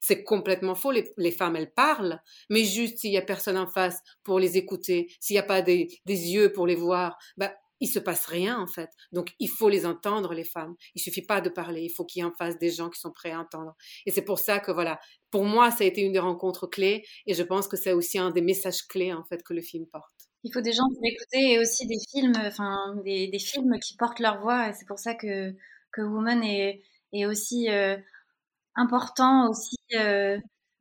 [0.00, 0.90] C'est complètement faux.
[0.90, 5.08] Les, femmes, elles parlent, mais juste s'il y a personne en face pour les écouter,
[5.20, 8.66] s'il n'y a pas des, yeux pour les voir, bah, il se passe rien en
[8.66, 8.88] fait.
[9.12, 10.74] Donc il faut les entendre les femmes.
[10.94, 13.00] Il suffit pas de parler, il faut qu'il y ait en face des gens qui
[13.00, 13.74] sont prêts à entendre.
[14.06, 14.98] Et c'est pour ça que voilà,
[15.30, 18.18] pour moi ça a été une des rencontres clés et je pense que c'est aussi
[18.18, 20.25] un des messages clés en fait que le film porte.
[20.44, 23.96] Il faut des gens pour écouter et aussi des films, enfin des, des films qui
[23.96, 24.68] portent leur voix.
[24.68, 25.52] Et c'est pour ça que,
[25.92, 27.96] que Woman est, est aussi euh,
[28.74, 30.38] important, aussi, euh,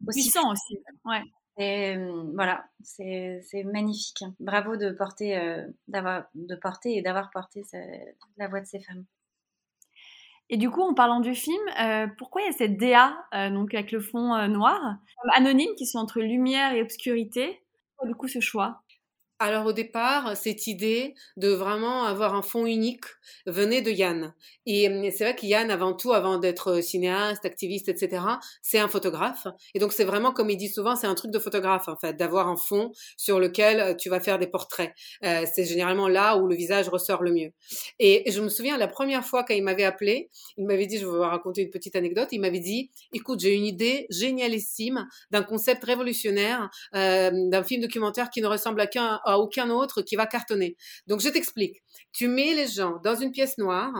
[0.07, 0.77] aussi puissant aussi.
[1.05, 1.21] Ouais.
[1.57, 4.23] Et euh, voilà, c'est magnifique.
[4.39, 7.61] Bravo de porter, d'avoir de porter et d'avoir porté
[8.37, 9.05] la voix de ces femmes.
[10.49, 11.63] Et du coup, en parlant du film,
[12.17, 14.97] pourquoi il y a cette DA, donc avec le fond noir,
[15.33, 17.61] anonyme, qui sont entre lumière et obscurité?
[17.95, 18.83] Pourquoi du coup ce choix?
[19.39, 23.05] Alors au départ, cette idée de vraiment avoir un fond unique
[23.45, 24.33] venait de Yann.
[24.65, 28.23] Et hum, c'est vrai que Yann, avant tout, avant d'être cinéaste, activiste, etc.,
[28.61, 29.47] c'est un photographe.
[29.73, 32.13] Et donc c'est vraiment, comme il dit souvent, c'est un truc de photographe, en fait,
[32.13, 34.93] d'avoir un fond sur lequel euh, tu vas faire des portraits.
[35.23, 37.51] Euh, c'est généralement là où le visage ressort le mieux.
[37.99, 41.05] Et je me souviens, la première fois quand il m'avait appelé, il m'avait dit, je
[41.05, 45.43] vais vous raconter une petite anecdote, il m'avait dit, écoute, j'ai une idée génialissime d'un
[45.43, 50.25] concept révolutionnaire, euh, d'un film documentaire qui ne ressemble à qu'un aucun autre qui va
[50.25, 50.75] cartonner.
[51.07, 51.81] Donc je t'explique.
[52.11, 53.93] Tu mets les gens dans une pièce noire,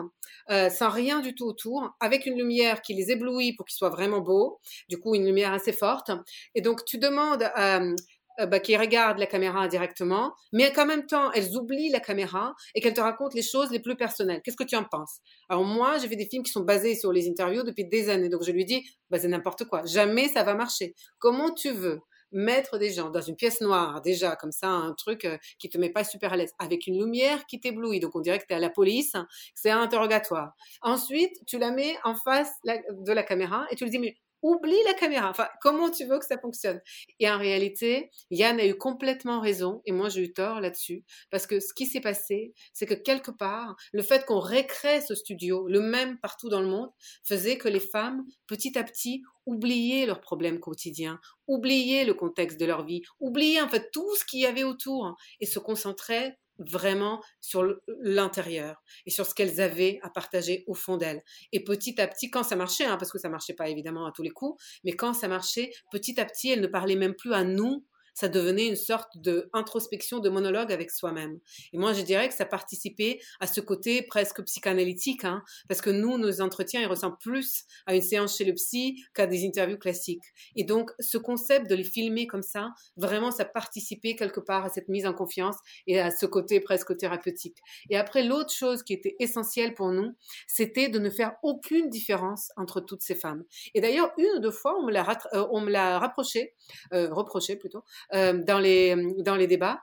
[0.49, 3.89] euh, sans rien du tout autour, avec une lumière qui les éblouit pour qu'ils soient
[3.89, 4.59] vraiment beaux,
[4.89, 6.11] du coup une lumière assez forte.
[6.53, 7.95] Et donc tu demandes euh,
[8.39, 12.53] euh, bah, qu'ils regardent la caméra directement, mais qu'en même temps, elles oublient la caméra
[12.73, 14.41] et qu'elles te racontent les choses les plus personnelles.
[14.43, 15.19] Qu'est-ce que tu en penses?
[15.47, 18.27] Alors moi, j'ai fait des films qui sont basés sur les interviews depuis des années,
[18.27, 19.85] donc je lui dis, bah, c'est n'importe quoi.
[19.85, 20.95] Jamais ça va marcher.
[21.19, 25.25] Comment tu veux mettre des gens dans une pièce noire, déjà, comme ça, un truc
[25.25, 27.99] euh, qui te met pas super à l'aise, avec une lumière qui t'éblouit.
[27.99, 29.13] Donc, on dirait que tu es à la police,
[29.53, 30.53] c'est un interrogatoire.
[30.81, 34.77] Ensuite, tu la mets en face de la caméra et tu lui dis, mais oublie
[34.85, 35.27] la caméra.
[35.31, 36.79] Enfin, comment tu veux que ça fonctionne?
[37.19, 41.47] Et en réalité, Yann a eu complètement raison, et moi j'ai eu tort là-dessus, parce
[41.47, 45.67] que ce qui s'est passé, c'est que quelque part, le fait qu'on récrée ce studio,
[45.67, 46.91] le même partout dans le monde,
[47.27, 52.65] faisait que les femmes, petit à petit, oubliaient leurs problèmes quotidiens, oubliaient le contexte de
[52.65, 57.21] leur vie, oubliaient en fait tout ce qu'il y avait autour, et se concentraient vraiment
[57.41, 57.65] sur
[58.01, 61.23] l'intérieur et sur ce qu'elles avaient à partager au fond d'elles.
[61.51, 64.11] Et petit à petit, quand ça marchait, hein, parce que ça marchait pas évidemment à
[64.11, 67.33] tous les coups, mais quand ça marchait, petit à petit, elles ne parlaient même plus
[67.33, 67.85] à nous,
[68.15, 71.39] ça devenait une sorte de introspection, de monologue avec soi-même.
[71.73, 75.91] Et moi, je dirais que ça participait à ce côté presque psychanalytique, hein, parce que
[75.91, 79.77] nous, nos entretiens, ils ressemblent plus à une séance chez le psy qu'à des interviews
[79.77, 80.23] classiques.
[80.55, 84.69] Et donc, ce concept de les filmer comme ça, vraiment, ça participait quelque part à
[84.69, 87.57] cette mise en confiance et à ce côté presque thérapeutique.
[87.89, 90.15] Et après, l'autre chose qui était essentielle pour nous,
[90.47, 93.43] c'était de ne faire aucune différence entre toutes ces femmes.
[93.73, 96.53] Et d'ailleurs, une ou deux fois, on me l'a, euh, rapproché,
[96.93, 99.81] euh, reproché plutôt, dans, les, dans les débats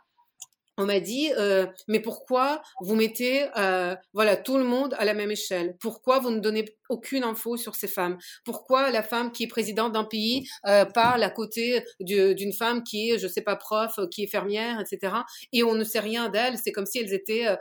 [0.79, 5.13] on m'a dit euh, mais pourquoi vous mettez euh, voilà tout le monde à la
[5.13, 5.77] même échelle?
[5.81, 8.17] Pourquoi vous ne donnez aucune info sur ces femmes?
[8.45, 10.49] Pourquoi la femme qui est présidente d'un pays
[10.95, 15.15] parle à côté d'une femme qui est je sais pas prof, qui est fermière, etc.
[15.53, 16.59] Et on ne sait rien d'elles.
[16.59, 17.57] C'est comme si elles étaient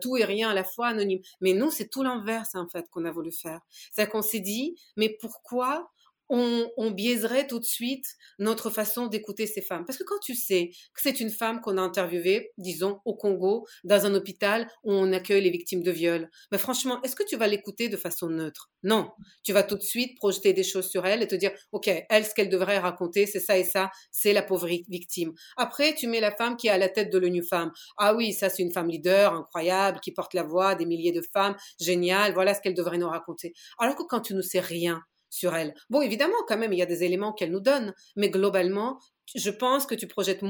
[0.00, 1.20] tout et rien à la fois anonymes.
[1.40, 3.60] Mais nous c'est tout l'inverse en fait qu'on a voulu faire.
[3.92, 5.90] C'est qu'on s'est dit mais pourquoi
[6.30, 8.06] on, biaiserait tout de suite
[8.38, 9.84] notre façon d'écouter ces femmes.
[9.84, 13.66] Parce que quand tu sais que c'est une femme qu'on a interviewée, disons, au Congo,
[13.84, 17.36] dans un hôpital où on accueille les victimes de viol, mais franchement, est-ce que tu
[17.36, 18.70] vas l'écouter de façon neutre?
[18.82, 19.10] Non.
[19.42, 22.24] Tu vas tout de suite projeter des choses sur elle et te dire, OK, elle,
[22.24, 25.32] ce qu'elle devrait raconter, c'est ça et ça, c'est la pauvre victime.
[25.56, 27.72] Après, tu mets la femme qui est à la tête de l'ONU Femmes.
[27.96, 31.22] Ah oui, ça, c'est une femme leader, incroyable, qui porte la voix des milliers de
[31.32, 33.52] femmes, génial, voilà ce qu'elle devrait nous raconter.
[33.78, 35.74] Alors que quand tu ne sais rien, sur elle.
[35.88, 38.98] Bon, évidemment, quand même, il y a des éléments qu'elle nous donne, mais globalement,
[39.34, 40.42] je pense que tu projettes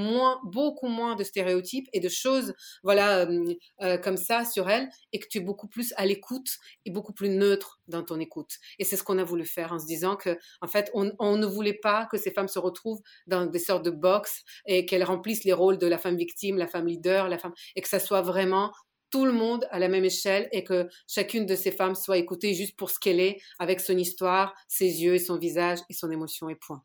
[0.45, 5.19] beaucoup moins de stéréotypes et de choses, voilà, euh, euh, comme ça sur elle, et
[5.19, 6.49] que tu es beaucoup plus à l'écoute
[6.87, 8.55] et beaucoup plus neutre dans ton écoute.
[8.79, 11.37] Et c'est ce qu'on a voulu faire en se disant que, en fait, on, on,
[11.37, 15.05] ne voulait pas que ces femmes se retrouvent dans des sortes de box et qu'elles
[15.05, 17.99] remplissent les rôles de la femme victime, la femme leader, la femme, et que ça
[17.99, 18.73] soit vraiment
[19.11, 22.55] tout le monde à la même échelle et que chacune de ces femmes soit écoutée
[22.55, 26.11] juste pour ce qu'elle est, avec son histoire, ses yeux et son visage et son
[26.11, 26.83] émotion et point.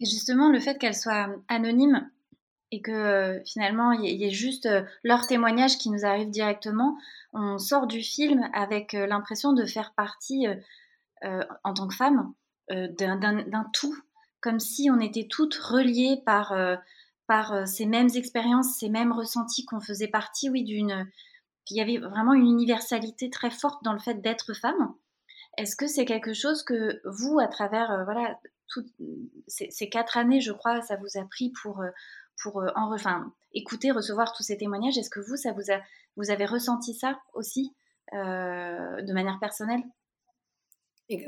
[0.00, 2.10] Et justement, le fait qu'elle soit anonyme
[2.74, 6.96] et que euh, finalement il y, ait juste euh, leur témoignage qui nous arrive directement,
[7.32, 10.46] on sort du film avec euh, l'impression de faire partie,
[11.62, 12.34] en tant que femme,
[12.68, 13.96] d'un tout,
[14.42, 16.54] comme si on était toutes reliées par
[17.26, 21.10] par euh, ces mêmes expériences, ces mêmes ressentis qu'on faisait partie, oui, d'une.
[21.64, 24.94] qu'il y avait vraiment une universalité très forte dans le fait d'être femme.
[25.56, 28.38] Est-ce que c'est quelque chose que vous, à travers euh, voilà
[29.46, 31.90] ces, quatre années, je crois, ça vous a pris pour euh,
[32.42, 35.80] pour en, enfin, écouter, recevoir tous ces témoignages Est-ce que vous, ça vous a
[36.16, 37.72] vous avez ressenti ça aussi
[38.12, 39.82] de manière personnelle?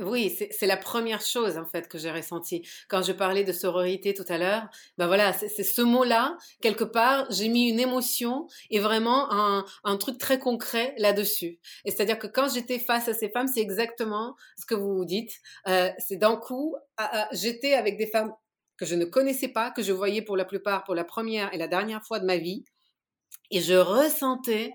[0.01, 4.15] Oui, c'est la première chose en fait que j'ai ressentie quand je parlais de sororité
[4.15, 4.69] tout à l'heure.
[4.97, 9.29] Ben voilà, c'est ce mot-là quelque part, j'ai mis une émotion et vraiment
[9.85, 11.59] un, truc très concret là-dessus.
[11.85, 15.41] Et c'est-à-dire que quand j'étais face à ces femmes, c'est exactement ce que vous dites.
[15.69, 16.77] Euh, c'est d'un coup,
[17.33, 18.33] j'étais avec des femmes
[18.79, 21.59] que je ne connaissais pas, que je voyais pour la plupart pour la première et
[21.59, 22.65] la dernière fois de ma vie,
[23.51, 24.73] et je ressentais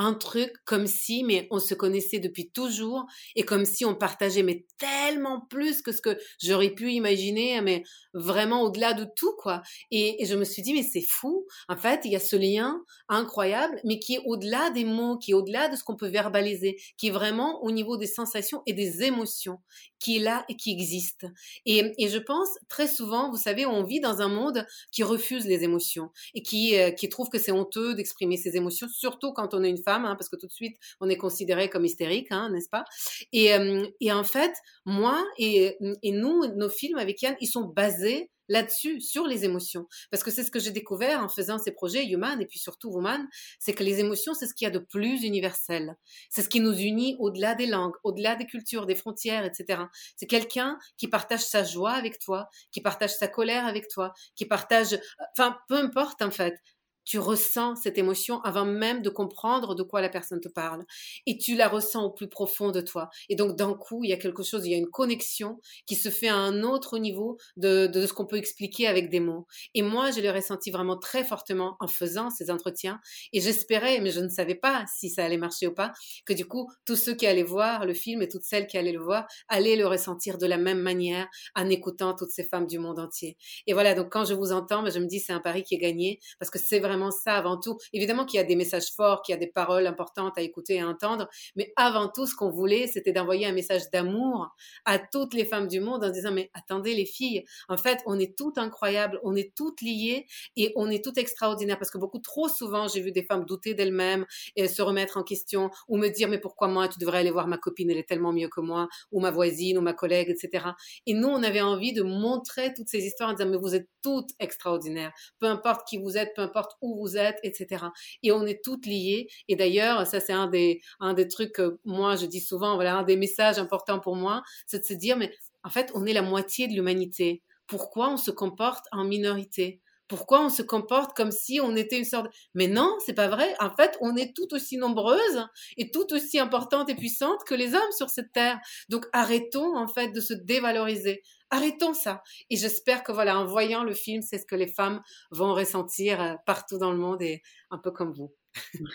[0.00, 3.04] un truc comme si, mais on se connaissait depuis toujours
[3.36, 7.82] et comme si on partageait, mais tellement plus que ce que j'aurais pu imaginer, mais
[8.14, 9.62] vraiment au-delà de tout, quoi.
[9.90, 11.46] Et, je me suis dit, mais c'est fou.
[11.68, 15.32] En fait, il y a ce lien incroyable, mais qui est au-delà des mots, qui
[15.32, 18.72] est au-delà de ce qu'on peut verbaliser, qui est vraiment au niveau des sensations et
[18.72, 19.58] des émotions,
[19.98, 21.26] qui est là et qui existe.
[21.66, 25.62] Et, je pense, très souvent, vous savez, on vit dans un monde qui refuse les
[25.62, 29.62] émotions et qui, euh, qui trouve que c'est honteux d'exprimer ses émotions, surtout quand on
[29.62, 32.50] est une femme, hein, parce que tout de suite, on est considéré comme hystérique, hein,
[32.50, 32.84] n'est-ce pas?
[33.32, 34.52] Et, euh, et, en fait,
[34.84, 39.86] moi et, et nous, nos films avec Yann, ils sont basés là-dessus, sur les émotions.
[40.10, 42.90] Parce que c'est ce que j'ai découvert en faisant ces projets Human et puis surtout
[42.90, 43.26] Woman,
[43.60, 45.96] c'est que les émotions, c'est ce qu'il y a de plus universel.
[46.28, 49.84] C'est ce qui nous unit au-delà des langues, au-delà des cultures, des frontières, etc.
[50.16, 54.46] C'est quelqu'un qui partage sa joie avec toi, qui partage sa colère avec toi, qui
[54.46, 54.98] partage,
[55.32, 56.60] enfin, peu importe en fait
[57.04, 60.84] tu ressens cette émotion avant même de comprendre de quoi la personne te parle.
[61.26, 63.10] Et tu la ressens au plus profond de toi.
[63.28, 65.96] Et donc, d'un coup, il y a quelque chose, il y a une connexion qui
[65.96, 69.46] se fait à un autre niveau de, de ce qu'on peut expliquer avec des mots.
[69.74, 73.00] Et moi, je l'ai ressenti vraiment très fortement en faisant ces entretiens.
[73.32, 75.92] Et j'espérais, mais je ne savais pas si ça allait marcher ou pas,
[76.26, 78.92] que du coup, tous ceux qui allaient voir le film et toutes celles qui allaient
[78.92, 82.78] le voir allaient le ressentir de la même manière en écoutant toutes ces femmes du
[82.78, 83.36] monde entier.
[83.66, 85.78] Et voilà, donc quand je vous entends, je me dis c'est un pari qui est
[85.78, 87.76] gagné parce que c'est vraiment ça avant tout.
[87.92, 90.74] Évidemment qu'il y a des messages forts, qu'il y a des paroles importantes à écouter
[90.74, 94.48] et à entendre, mais avant tout, ce qu'on voulait, c'était d'envoyer un message d'amour
[94.84, 98.18] à toutes les femmes du monde en disant, mais attendez les filles, en fait, on
[98.18, 100.26] est toutes incroyables, on est toutes liées
[100.56, 103.74] et on est toutes extraordinaires parce que beaucoup trop souvent, j'ai vu des femmes douter
[103.74, 104.26] d'elles-mêmes
[104.56, 107.46] et se remettre en question ou me dire, mais pourquoi moi, tu devrais aller voir
[107.46, 110.66] ma copine, elle est tellement mieux que moi, ou ma voisine, ou ma collègue, etc.
[111.06, 113.88] Et nous, on avait envie de montrer toutes ces histoires en disant, mais vous êtes
[114.02, 117.86] toutes extraordinaires, peu importe qui vous êtes, peu importe où vous êtes, etc.
[118.22, 119.28] Et on est toutes liées.
[119.48, 122.96] Et d'ailleurs, ça c'est un des, un des trucs que moi je dis souvent, voilà,
[122.96, 126.12] un des messages importants pour moi, c'est de se dire, mais en fait, on est
[126.12, 127.42] la moitié de l'humanité.
[127.66, 129.80] Pourquoi on se comporte en minorité?
[130.08, 132.30] Pourquoi on se comporte comme si on était une sorte de...
[132.54, 133.54] Mais non, c'est pas vrai.
[133.60, 137.74] En fait, on est tout aussi nombreuses et tout aussi importantes et puissantes que les
[137.74, 138.58] hommes sur cette terre.
[138.88, 141.22] Donc arrêtons en fait de se dévaloriser.
[141.50, 142.22] Arrêtons ça.
[142.48, 146.20] Et j'espère que voilà, en voyant le film, c'est ce que les femmes vont ressentir
[146.20, 148.32] euh, partout dans le monde et un peu comme vous.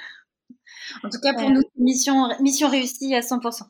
[1.04, 3.64] En tout cas, pour nous, mission, mission réussie à 100%.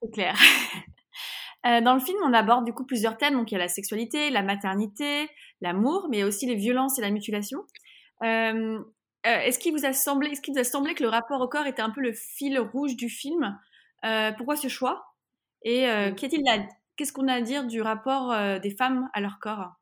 [0.00, 0.36] C'est clair.
[1.66, 3.34] Euh, dans le film, on aborde du coup plusieurs thèmes.
[3.34, 5.28] Donc, il y a la sexualité, la maternité,
[5.60, 7.66] l'amour, mais aussi les violences et la mutilation.
[8.22, 8.82] Euh,
[9.24, 11.66] est-ce qu'il vous a semblé, est-ce qu'il vous a semblé que le rapport au corps
[11.66, 13.60] était un peu le fil rouge du film?
[14.38, 15.04] Pourquoi ce choix?
[15.62, 15.86] Et
[17.00, 19.80] qu'est-ce qu'on a à dire du rapport des femmes à leur corps?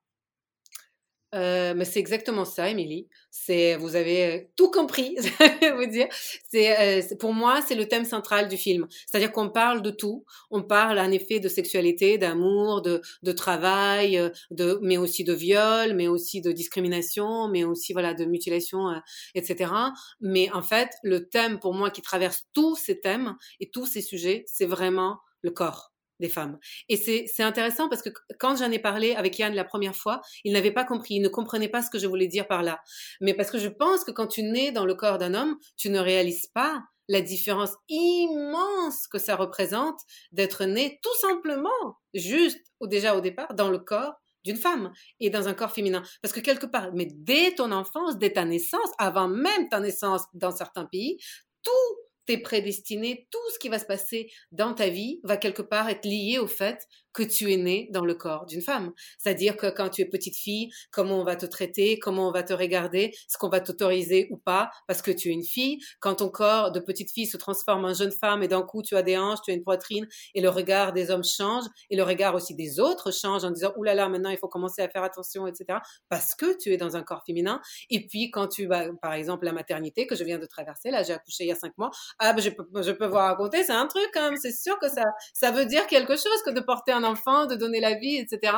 [1.35, 3.09] Euh, c'est exactement ça, Émilie.
[3.31, 5.17] C'est, vous avez tout compris,
[5.77, 6.09] vous dire.
[6.51, 8.87] C'est, euh, pour moi, c'est le thème central du film.
[9.07, 10.25] C'est-à-dire qu'on parle de tout.
[10.51, 15.95] On parle en effet de sexualité, d'amour, de, travail, euh, de, mais aussi de viol,
[15.95, 18.99] mais aussi de discrimination, mais aussi voilà de mutilation, euh,
[19.35, 19.73] etc.
[20.21, 24.01] Mais en fait, le thème pour moi qui traverse tous ces thèmes et tous ces
[24.01, 29.39] sujets, c'est vraiment le corps Et c'est intéressant parce que quand j'en ai parlé avec
[29.39, 32.07] Yann la première fois, il n'avait pas compris, il ne comprenait pas ce que je
[32.07, 32.81] voulais dire par là.
[33.21, 35.91] Mais parce que je pense que quand tu nais dans le corps d'un homme, tu
[35.91, 40.01] ne réalises pas la différence immense que ça représente
[40.33, 45.31] d'être né tout simplement, juste ou déjà au départ, dans le corps d'une femme et
[45.31, 46.03] dans un corps féminin.
[46.23, 50.25] Parce que quelque part, mais dès ton enfance, dès ta naissance, avant même ta naissance
[50.35, 51.19] dans certains pays,
[51.63, 51.97] tout
[52.29, 56.05] t'es prédestiné, tout ce qui va se passer dans ta vie va quelque part être
[56.05, 56.87] lié au fait
[57.19, 58.93] que tu es né dans le corps d'une femme.
[59.19, 62.45] C'est-à-dire que quand tu es petite fille, comment on va te traiter, comment on va
[62.45, 65.81] te regarder, ce qu'on va t'autoriser ou pas parce que tu es une fille.
[65.99, 68.95] Quand ton corps de petite fille se transforme en jeune femme et d'un coup tu
[68.97, 72.05] as des hanches, tu as une poitrine et le regard des hommes change et le
[72.05, 75.49] regard aussi des autres change en disant oulala maintenant il faut commencer à faire attention
[75.49, 75.81] etc.
[76.09, 77.61] parce que tu es dans un corps féminin.
[77.91, 81.03] Et puis quand tu vas par exemple la maternité que je viens de traverser là
[81.03, 83.65] j'ai accouché il y a cinq mois ah ben je peux je peux vous raconter
[83.65, 85.03] c'est un truc même c'est sûr que ça
[85.35, 88.53] ça veut dire quelque chose que de porter un de donner la vie, etc.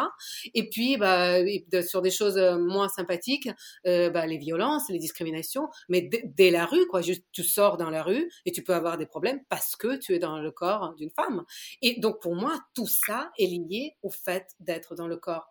[0.55, 1.39] Et puis, bah,
[1.87, 3.49] sur des choses euh, moins sympathiques,
[3.87, 7.01] euh, bah, les violences, les discriminations, mais dès la rue, quoi.
[7.33, 10.19] Tu sors dans la rue et tu peux avoir des problèmes parce que tu es
[10.19, 11.45] dans le corps d'une femme.
[11.83, 15.49] Et donc, pour moi, tout ça est lié au fait d'être dans le corps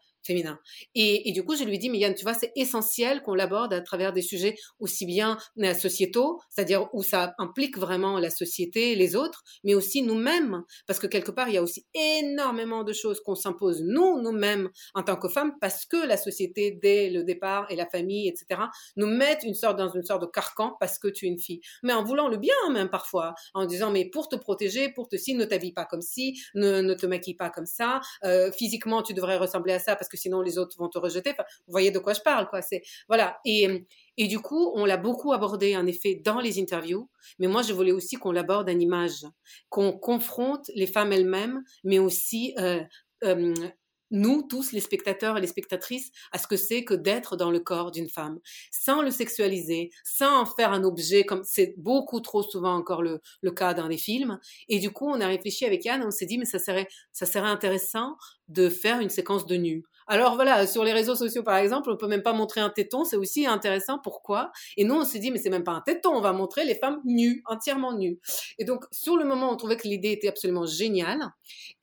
[0.96, 3.82] Et, du coup, je lui dis, mais Yann, tu vois, c'est essentiel qu'on l'aborde à
[3.82, 9.16] travers des sujets aussi bien euh, sociétaux, c'est-à-dire où ça implique vraiment la société, les
[9.16, 13.20] autres, mais aussi nous-mêmes, parce que quelque part, il y a aussi énormément de choses
[13.22, 17.68] qu'on s'impose nous, nous-mêmes, en tant que femmes, parce que la société, dès le départ,
[17.70, 18.62] et la famille, etc.,
[18.96, 21.62] nous mettent une sorte, dans une sorte de carcan parce que tu es une fille.
[21.84, 25.16] Mais en voulant le bien, même parfois, en disant, mais pour te protéger, pour te
[25.16, 26.02] si, ne t'habille pas comme
[26.56, 30.10] ne, ne te maquille pas comme ça, euh, physiquement, tu devrais ressembler à ça parce
[30.10, 31.32] que sinon les autres vont te rejeter.
[31.32, 32.62] vous voyez de quoi je parle, quoi.
[32.62, 33.40] C'est voilà.
[33.46, 33.86] Et
[34.18, 37.72] et du coup, on l'a beaucoup abordé en effet dans les interviews, mais moi je
[37.72, 39.26] voulais aussi qu'on l'aborde en image,
[39.70, 42.82] qu'on confronte les femmes elles-mêmes, mais aussi euh,
[43.24, 43.54] euh,
[44.12, 47.60] nous tous, les spectateurs et les spectatrices, à ce que c'est que d'être dans le
[47.60, 48.40] corps d'une femme,
[48.72, 53.22] sans le sexualiser, sans en faire un objet, comme c'est beaucoup trop souvent encore le,
[53.42, 54.40] le, cas dans les films.
[54.68, 57.26] Et du coup, on a réfléchi avec Yann, on s'est dit, mais ça serait, ça
[57.26, 58.16] serait intéressant
[58.48, 59.84] de faire une séquence de nu.
[60.12, 63.04] Alors voilà, sur les réseaux sociaux par exemple, on peut même pas montrer un téton,
[63.04, 64.00] c'est aussi intéressant.
[64.00, 64.52] Pourquoi?
[64.76, 66.74] Et nous on s'est dit mais c'est même pas un téton, on va montrer les
[66.74, 68.20] femmes nues, entièrement nues.
[68.58, 71.20] Et donc sur le moment on trouvait que l'idée était absolument géniale.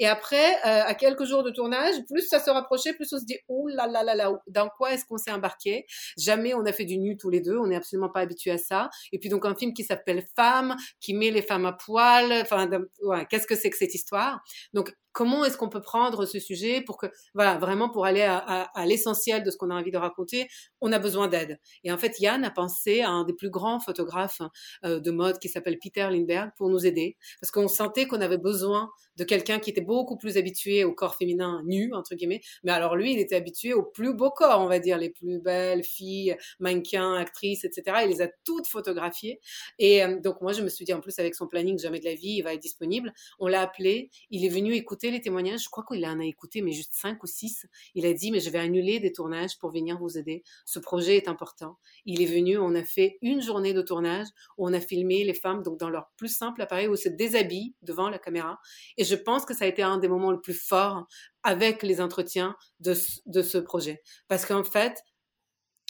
[0.01, 3.25] Et après, euh, à quelques jours de tournage, plus ça se rapprochait, plus on se
[3.25, 5.87] dit oh là là là là, dans quoi est-ce qu'on s'est embarqué?
[6.19, 8.59] Jamais on a fait du nu tous les deux, on n'est absolument pas habitué à
[8.59, 8.91] ça.
[9.13, 12.33] Et puis donc un film qui s'appelle Femmes, qui met les femmes à poil.
[12.33, 12.69] Enfin,
[13.03, 14.41] ouais, qu'est-ce que c'est que cette histoire?
[14.73, 18.69] Donc comment est-ce qu'on peut prendre ce sujet pour que, voilà, vraiment pour aller à,
[18.85, 20.47] l'essentiel de ce qu'on a envie de raconter,
[20.83, 21.59] on a besoin d'aide.
[21.85, 24.43] Et en fait, Yann a pensé à un des plus grands photographes
[24.85, 28.37] euh, de mode qui s'appelle Peter Lindbergh pour nous aider, parce qu'on sentait qu'on avait
[28.37, 32.43] besoin de quelqu'un qui était beaucoup plus habitué au corps féminin nu, entre guillemets.
[32.63, 35.41] Mais alors lui, il était habitué aux plus beaux corps, on va dire, les plus
[35.41, 38.01] belles filles, mannequins, actrices, etc.
[38.05, 39.41] Il les a toutes photographiées.
[39.79, 42.05] Et euh, donc moi, je me suis dit, en plus, avec son planning Jamais de
[42.05, 43.13] la vie, il va être disponible.
[43.39, 45.65] On l'a appelé, il est venu écouter les témoignages.
[45.65, 47.67] Je crois qu'il en a écouté, mais juste cinq ou six.
[47.95, 50.43] Il a dit, mais je vais annuler des tournages pour venir vous aider.
[50.65, 51.79] Ce projet est important.
[52.05, 54.27] Il est venu, on a fait une journée de tournage
[54.59, 58.09] on a filmé les femmes donc dans leur plus simple appareil où se déshabillent devant
[58.09, 58.59] la caméra.
[58.97, 61.07] Et je pense que ça a été un des moments les plus forts
[61.43, 64.03] avec les entretiens de ce projet.
[64.29, 64.99] Parce qu'en fait,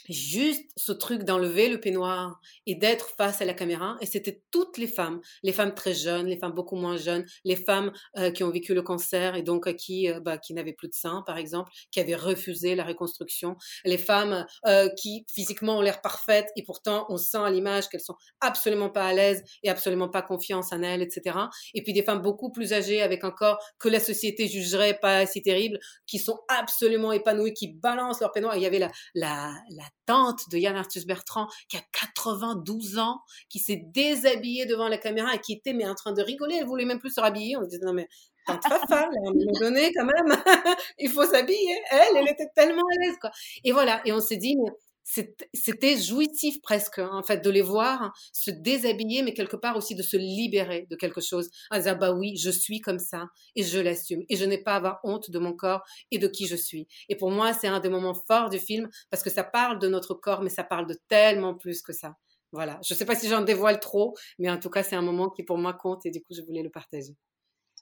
[0.08, 3.96] juste ce truc d'enlever le peignoir et d'être face à la caméra.
[4.00, 7.56] Et c'était toutes les femmes, les femmes très jeunes, les femmes beaucoup moins jeunes, les
[7.56, 10.88] femmes euh, qui ont vécu le cancer et donc qui, euh, bah, qui n'avaient plus
[10.88, 15.82] de sein, par exemple, qui avaient refusé la reconstruction, les femmes euh, qui physiquement ont
[15.82, 19.70] l'air parfaites et pourtant on sent à l'image qu'elles sont absolument pas à l'aise et
[19.70, 21.38] absolument pas confiance en elles, etc.
[21.74, 25.26] Et puis des femmes beaucoup plus âgées avec un corps que la société jugerait pas
[25.26, 28.56] si terrible, qui sont absolument épanouies, qui balancent leur peignoir.
[28.56, 33.20] il y avait la, la, la tante de Yann Arthus Bertrand, qui a 92 ans,
[33.48, 36.56] qui s'est déshabillée devant la caméra et qui était mais en train de rigoler.
[36.60, 37.56] Elle voulait même plus se rhabiller.
[37.56, 38.08] On se disait, non mais
[38.46, 40.36] tante Fafa, à un moment donné, quand même,
[40.98, 41.82] il faut s'habiller.
[41.90, 43.30] Elle, elle était tellement à l'aise, quoi.
[43.64, 44.00] Et voilà.
[44.04, 44.70] Et on s'est dit, mais
[45.06, 49.94] c'était jouissif presque, hein, en fait, de les voir se déshabiller, mais quelque part aussi
[49.94, 51.48] de se libérer de quelque chose.
[51.70, 54.72] À dire, bah oui, je suis comme ça et je l'assume et je n'ai pas
[54.72, 56.88] à avoir honte de mon corps et de qui je suis.
[57.08, 59.86] Et pour moi, c'est un des moments forts du film parce que ça parle de
[59.86, 62.16] notre corps, mais ça parle de tellement plus que ça.
[62.52, 62.80] Voilà.
[62.84, 65.30] Je ne sais pas si j'en dévoile trop, mais en tout cas, c'est un moment
[65.30, 67.16] qui pour moi compte et du coup, je voulais le partager.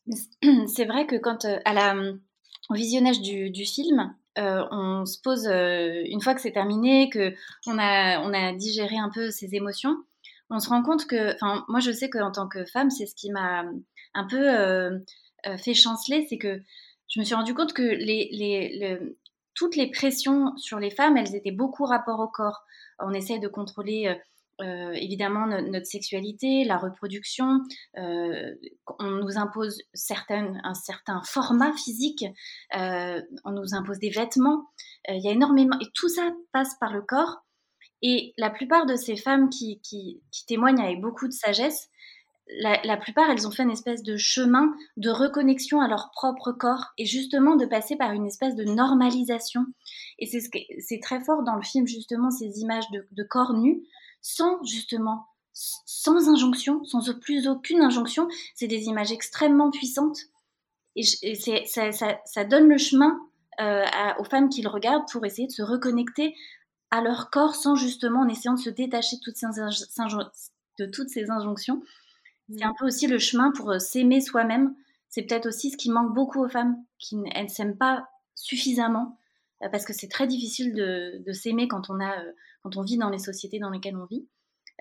[0.69, 1.95] C'est vrai que quand, euh, à la,
[2.69, 7.35] au visionnage du film, euh, on se pose, euh, une fois que c'est terminé, que
[7.67, 9.97] on a, on a digéré un peu ces émotions,
[10.51, 13.15] on se rend compte que, enfin, moi je sais qu'en tant que femme, c'est ce
[13.15, 13.65] qui m'a
[14.15, 14.99] un peu euh,
[15.59, 16.61] fait chanceler, c'est que
[17.09, 18.99] je me suis rendu compte que les, les,
[19.55, 22.65] toutes les pressions sur les femmes, elles étaient beaucoup rapport au corps.
[22.99, 24.17] On essaye de contrôler
[24.61, 27.61] euh, évidemment notre sexualité, la reproduction.
[27.99, 28.55] Euh,
[29.01, 32.25] on nous impose certaines, un certain format physique,
[32.77, 34.67] euh, on nous impose des vêtements.
[35.09, 37.45] Il y a énormément et tout ça passe par le corps.
[38.03, 41.89] Et la plupart de ces femmes qui, qui, témoignent avec beaucoup de sagesse,
[42.61, 46.93] la, plupart, elles ont fait une espèce de chemin de reconnexion à leur propre corps
[46.99, 49.65] et justement de passer par une espèce de normalisation.
[50.19, 53.83] Et c'est ce très fort dans le film, justement, ces images de, de corps nus
[54.25, 58.27] sans justement, sans injonction, sans plus aucune injonction.
[58.55, 60.19] C'est des images extrêmement puissantes
[60.97, 61.05] et,
[61.67, 61.93] ça,
[62.25, 63.21] ça, donne le chemin
[63.61, 63.85] euh,
[64.19, 66.35] aux femmes qui le regardent pour essayer de se reconnecter
[66.91, 69.47] à leur corps sans justement en essayant de se détacher de toutes ces,
[70.79, 71.83] de toutes ces injonctions.
[72.51, 74.75] C'est un peu aussi le chemin pour euh, s'aimer soi-même.
[75.11, 79.19] C'est peut-être aussi ce qui manque beaucoup aux femmes, qui ne s'aiment pas suffisamment,
[79.63, 82.17] euh, parce que c'est très difficile de, de s'aimer quand on a
[82.65, 84.27] quand on vit dans les sociétés dans lesquelles on vit.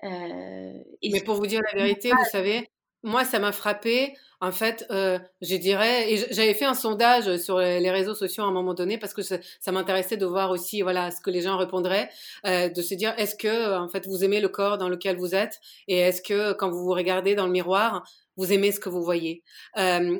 [0.02, 2.68] Euh, et Mais pour vous dire la vérité, vous savez,
[3.02, 4.14] moi, ça m'a frappé.
[4.40, 8.46] En fait, euh, je dirais, et j'avais fait un sondage sur les réseaux sociaux à
[8.46, 9.38] un moment donné parce que ça,
[9.70, 12.10] m'intéressait de voir aussi, voilà, ce que les gens répondraient,
[12.46, 15.34] euh, de se dire, est-ce que, en fait, vous aimez le corps dans lequel vous
[15.34, 18.04] êtes, et est-ce que, quand vous vous regardez dans le miroir,
[18.36, 19.42] vous aimez ce que vous voyez.
[19.76, 20.18] Euh,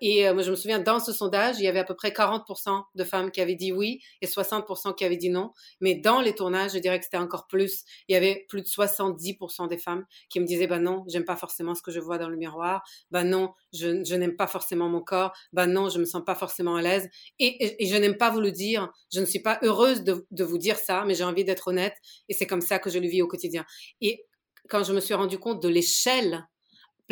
[0.00, 2.82] et euh, je me souviens, dans ce sondage, il y avait à peu près 40%
[2.94, 5.52] de femmes qui avaient dit oui et 60% qui avaient dit non.
[5.80, 7.84] Mais dans les tournages, je dirais que c'était encore plus.
[8.08, 11.36] Il y avait plus de 70% des femmes qui me disaient, bah non, j'aime pas
[11.36, 12.82] forcément ce que je vois dans le miroir.
[13.10, 15.32] Bah non, je, je n'aime pas forcément mon corps.
[15.52, 17.08] Bah non, je me sens pas forcément à l'aise.
[17.38, 18.90] Et, et, je n'aime pas vous le dire.
[19.12, 21.94] Je ne suis pas heureuse de, de vous dire ça, mais j'ai envie d'être honnête.
[22.28, 23.64] Et c'est comme ça que je le vis au quotidien.
[24.00, 24.24] Et
[24.68, 26.46] quand je me suis rendu compte de l'échelle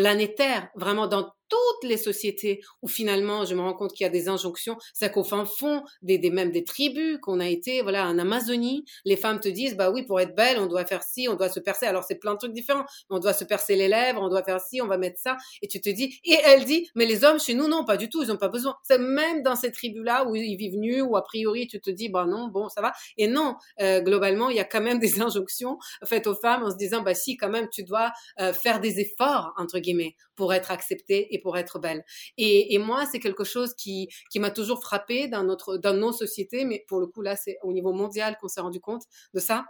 [0.00, 4.10] planétaire, vraiment dans toutes les sociétés où finalement je me rends compte qu'il y a
[4.10, 8.08] des injonctions, c'est qu'au fin fond des, des même des tribus qu'on a été, voilà,
[8.08, 11.28] en Amazonie, les femmes te disent bah oui pour être belle on doit faire ci,
[11.28, 11.86] on doit se percer.
[11.86, 14.60] Alors c'est plein de trucs différents, on doit se percer les lèvres, on doit faire
[14.60, 17.40] ci, on va mettre ça, et tu te dis et elle dit mais les hommes
[17.40, 18.76] chez nous non pas du tout, ils n'ont pas besoin.
[18.84, 21.90] C'est même dans ces tribus là où ils vivent nus ou a priori tu te
[21.90, 24.98] dis bah non bon ça va et non euh, globalement il y a quand même
[24.98, 28.52] des injonctions faites aux femmes en se disant bah si quand même tu dois euh,
[28.52, 32.04] faire des efforts entre guillemets pour être acceptée et pour être belle.
[32.38, 36.64] Et, moi, c'est quelque chose qui, qui m'a toujours frappé dans, notre, dans nos sociétés,
[36.64, 39.02] mais pour le coup, là, c'est au niveau mondial qu'on s'est rendu compte
[39.34, 39.64] de ça.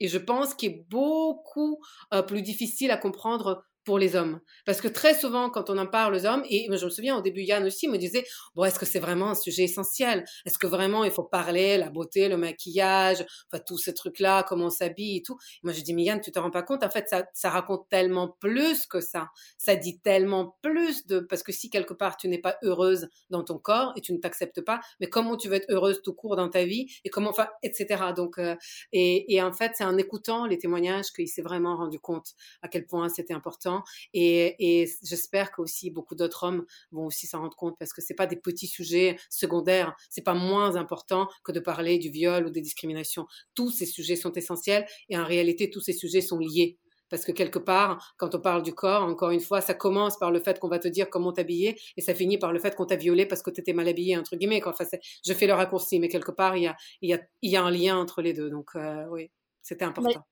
[0.00, 1.78] Et je pense qu'il est beaucoup
[2.12, 4.40] euh, plus difficile à comprendre pour les hommes.
[4.66, 7.22] Parce que très souvent, quand on en parle aux hommes, et je me souviens au
[7.22, 8.24] début, Yann aussi me disait,
[8.54, 10.24] bon, est-ce que c'est vraiment un sujet essentiel?
[10.44, 14.66] Est-ce que vraiment il faut parler, la beauté, le maquillage, enfin, tous ces trucs-là, comment
[14.66, 16.84] on s'habille et tout Moi, je dis, mais Yann, tu te rends pas compte?
[16.84, 19.28] En fait, ça, ça raconte tellement plus que ça.
[19.56, 21.20] Ça dit tellement plus de...
[21.20, 24.18] Parce que si quelque part, tu n'es pas heureuse dans ton corps et tu ne
[24.18, 27.30] t'acceptes pas, mais comment tu veux être heureuse tout court dans ta vie et comment...
[27.30, 28.12] Enfin, etc.
[28.14, 28.56] Donc, euh,
[28.92, 32.68] et, et en fait, c'est en écoutant les témoignages qu'il s'est vraiment rendu compte à
[32.68, 33.69] quel point c'était important
[34.14, 38.26] et, j'espère qu'aussi beaucoup d'autres hommes vont aussi s'en rendre compte parce que c'est pas
[38.26, 39.94] des petits sujets secondaires.
[40.08, 43.26] C'est pas moins important que de parler du viol ou des discriminations.
[43.54, 46.78] Tous ces sujets sont essentiels et en réalité, tous ces sujets sont liés.
[47.10, 50.30] Parce que quelque part, quand on parle du corps, encore une fois, ça commence par
[50.30, 52.86] le fait qu'on va te dire comment t'habiller et ça finit par le fait qu'on
[52.86, 54.62] t'a violé parce que tu étais mal habillé, entre guillemets.
[54.64, 54.84] Enfin,
[55.26, 57.56] je fais le raccourci, mais quelque part, il y a, il y a, il y
[57.56, 58.48] a un lien entre les deux.
[58.48, 60.24] Donc, euh, oui, c'était important.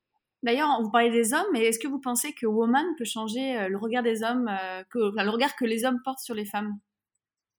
[0.43, 3.69] D'ailleurs, vous parlez des hommes, mais est-ce que vous pensez que Woman peut changer euh,
[3.69, 6.79] le regard des hommes, euh, que, le regard que les hommes portent sur les femmes?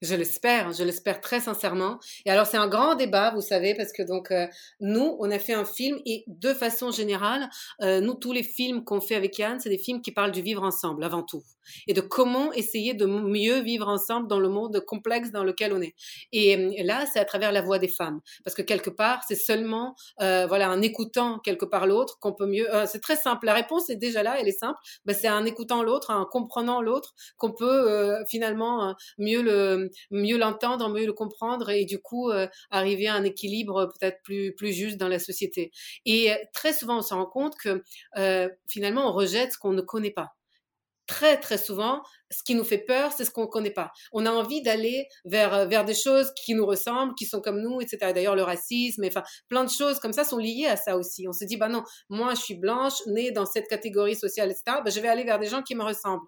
[0.02, 2.00] Je l'espère, je l'espère très sincèrement.
[2.26, 4.47] Et alors c'est un grand débat, vous savez, parce que donc euh,
[4.80, 7.50] nous, on a fait un film et de façon générale,
[7.82, 10.41] euh, nous tous les films qu'on fait avec Yann, c'est des films qui parlent du
[10.41, 11.43] vivre ensemble avant tout
[11.88, 15.82] et de comment essayer de mieux vivre ensemble dans le monde complexe dans lequel on
[15.82, 15.95] est.
[16.32, 19.36] Et, et là, c'est à travers la voix des femmes, parce que quelque part, c'est
[19.36, 22.74] seulement euh, voilà en écoutant quelque part l'autre qu'on peut mieux.
[22.74, 23.45] Euh, c'est très simple.
[23.45, 24.80] La réponse est déjà là, elle est simple.
[25.06, 30.38] Ben, c'est en écoutant l'autre, en comprenant l'autre qu'on peut euh, finalement mieux le mieux
[30.38, 32.32] l'entendre, mieux le comprendre et du coup
[32.72, 35.72] arriver à un équilibre peut-être plus plus juste dans la société.
[36.06, 37.84] Et très souvent, on se rend compte que
[38.68, 40.30] finalement, on rejette ce qu'on ne connaît pas
[41.10, 43.92] très très souvent, ce qui nous fait peur, c'est ce qu'on ne connaît pas.
[44.14, 47.60] On a envie d'aller vers euh, vers des choses qui nous ressemblent, qui sont comme
[47.62, 48.14] nous, etc.
[48.14, 51.28] D'ailleurs, le racisme, enfin, plein de choses comme ça sont liées à ça aussi.
[51.28, 54.82] On se dit, bah non, moi, je suis blanche, née dans cette catégorie sociale, etc.
[54.86, 56.22] Bah, je vais aller vers des gens qui me ressemblent.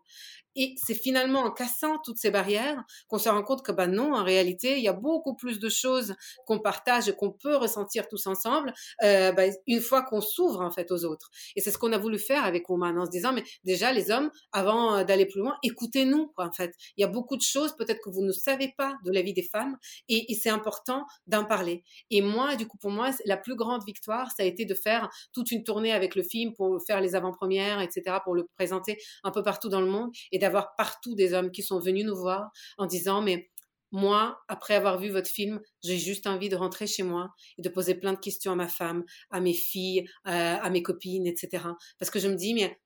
[0.56, 4.14] Et c'est finalement en cassant toutes ces barrières qu'on se rend compte que bah non,
[4.14, 8.08] en réalité, il y a beaucoup plus de choses qu'on partage et qu'on peut ressentir
[8.08, 8.74] tous ensemble
[9.04, 11.30] euh, bah, une fois qu'on s'ouvre en fait aux autres.
[11.56, 14.12] Et c'est ce qu'on a voulu faire avec Woman en se disant mais déjà les
[14.12, 16.74] hommes, avant euh, d'aller plus loin, écoutez-nous en fait.
[16.98, 19.34] Il y a beaucoup de choses peut-être que vous ne savez pas de la vie
[19.34, 19.78] des femmes
[20.10, 21.84] et, c'est important d'en parler.
[22.10, 25.08] Et moi, du coup, pour moi, la plus grande victoire, ça a été de faire
[25.34, 29.30] toute une tournée avec le film pour faire les avant-premières, etc., pour le présenter un
[29.30, 30.10] peu partout dans le monde
[30.42, 33.50] d'avoir partout des hommes qui sont venus nous voir en disant mais
[33.92, 37.70] moi, après avoir vu votre film, j'ai juste envie de rentrer chez moi et de
[37.70, 41.66] poser plein de questions à ma femme, à mes filles, euh, à mes copines, etc.
[42.00, 42.80] Parce que je me dis, mais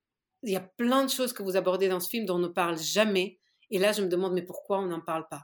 [0.43, 2.47] il y a plein de choses que vous abordez dans ce film dont on ne
[2.47, 3.39] parle jamais.
[3.69, 5.43] Et là, je me demande, mais pourquoi on n'en parle pas?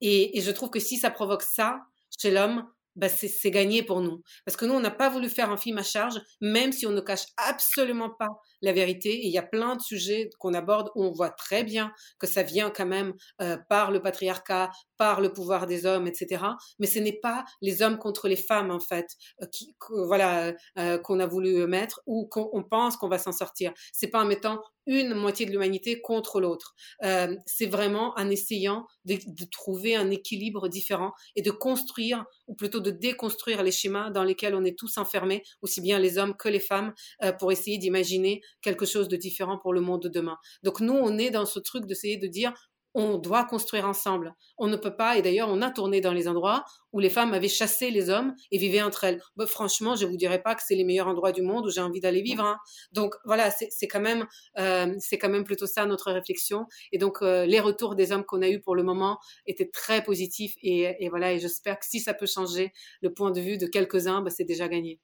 [0.00, 1.80] Et, et, je trouve que si ça provoque ça
[2.20, 4.22] chez l'homme, bah c'est gagné pour nous.
[4.44, 6.90] Parce que nous, on n'a pas voulu faire un film à charge, même si on
[6.90, 8.28] ne cache absolument pas
[8.62, 9.20] la vérité.
[9.24, 12.42] Il y a plein de sujets qu'on aborde où on voit très bien que ça
[12.42, 16.44] vient quand même euh, par le patriarcat, par le pouvoir des hommes, etc.
[16.78, 19.06] Mais ce n'est pas les hommes contre les femmes, en fait,
[19.42, 23.72] euh, qui, voilà, euh, qu'on a voulu mettre ou qu'on pense qu'on va s'en sortir.
[23.92, 26.74] C'est pas en mettant une moitié de l'humanité contre l'autre.
[27.04, 32.54] Euh, c'est vraiment en essayant de, de, trouver un équilibre différent et de construire, ou
[32.54, 36.34] plutôt de déconstruire les schémas dans lesquels on est tous enfermés, aussi bien les hommes
[36.34, 40.08] que les femmes, euh, pour essayer d'imaginer quelque chose de différent pour le monde de
[40.08, 40.36] demain.
[40.62, 42.52] Donc nous, on est dans ce truc d'essayer de dire,
[42.94, 44.34] on doit construire ensemble.
[44.56, 47.34] On ne peut pas, et d'ailleurs on a tourné dans les endroits où les femmes
[47.34, 49.22] avaient chassé les hommes et vivaient entre elles.
[49.36, 51.80] Bah, franchement, je vous dirais pas que c'est les meilleurs endroits du monde où j'ai
[51.80, 52.44] envie d'aller vivre.
[52.44, 52.58] Hein.
[52.92, 54.26] Donc voilà, c'est quand même
[54.58, 56.66] euh, quand même plutôt ça notre réflexion.
[56.92, 60.02] Et donc euh, les retours des hommes qu'on a eu pour le moment étaient très
[60.02, 61.32] positifs et, voilà.
[61.32, 62.72] Et j'espère que si ça peut changer
[63.02, 64.98] le point de vue de quelques-uns, bah, c'est déjà gagné.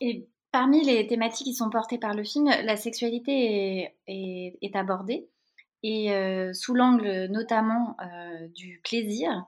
[0.00, 5.28] Et parmi les thématiques qui sont portées par le film, la sexualité est, abordée
[5.82, 6.12] et
[6.52, 7.96] sous l'angle notamment
[8.54, 9.44] du plaisir.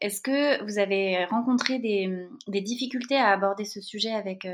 [0.00, 4.46] Est-ce que vous avez rencontré des, difficultés à aborder ce sujet avec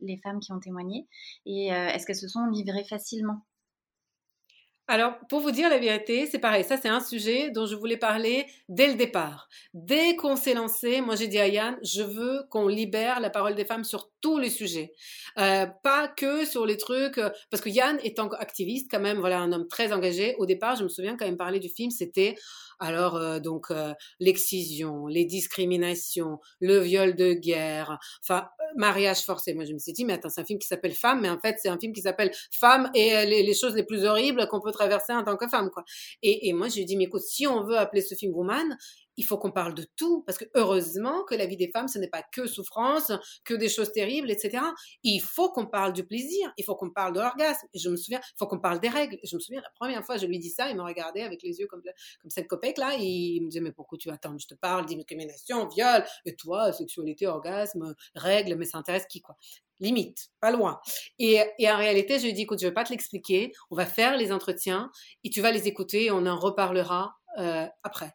[0.00, 1.06] les femmes qui ont témoigné
[1.46, 3.44] Et est-ce qu'elles se sont livrées facilement?
[4.88, 6.64] Alors, pour vous dire la vérité, c'est pareil.
[6.64, 9.48] Ça, c'est un sujet dont je voulais parler dès le départ.
[9.72, 13.54] Dès qu'on s'est lancé, moi, j'ai dit à Yann, je veux qu'on libère la parole
[13.54, 14.92] des femmes sur tous les sujets.
[15.38, 19.38] Euh, pas que sur les trucs, euh, parce que Yann étant activiste, quand même, voilà,
[19.38, 20.34] un homme très engagé.
[20.38, 22.34] Au départ, je me souviens quand même parler du film, c'était
[22.80, 29.54] alors euh, donc euh, l'excision, les discriminations, le viol de guerre, enfin euh, mariage forcé.
[29.54, 31.38] Moi je me suis dit mais attends c'est un film qui s'appelle Femme, mais en
[31.38, 34.60] fait c'est un film qui s'appelle Femme et les, les, choses les plus horribles qu'on
[34.60, 35.84] peut traverser en tant que femme quoi.
[36.22, 38.76] Et, et moi j'ai dit mais écoute si on veut appeler ce film Woman,
[39.20, 41.98] il faut qu'on parle de tout, parce que heureusement que la vie des femmes, ce
[41.98, 43.12] n'est pas que souffrance,
[43.44, 44.64] que des choses terribles, etc.
[45.02, 47.66] Il faut qu'on parle du plaisir, il faut qu'on parle de l'orgasme.
[47.74, 49.18] Je me souviens, il faut qu'on parle des règles.
[49.22, 51.58] Je me souviens, la première fois, je lui dis ça, il me regardait avec les
[51.58, 54.54] yeux comme, comme cette copec là, il me disait, mais pourquoi tu attends, je te
[54.54, 59.36] parle discrimination, viol, et toi, sexualité, orgasme, règles, mais ça intéresse qui, quoi?
[59.80, 60.80] Limite, pas loin.
[61.18, 64.16] Et, en réalité, je lui dis, écoute, je vais pas te l'expliquer, on va faire
[64.16, 64.90] les entretiens
[65.24, 68.12] et tu vas les écouter et on en reparlera euh, après.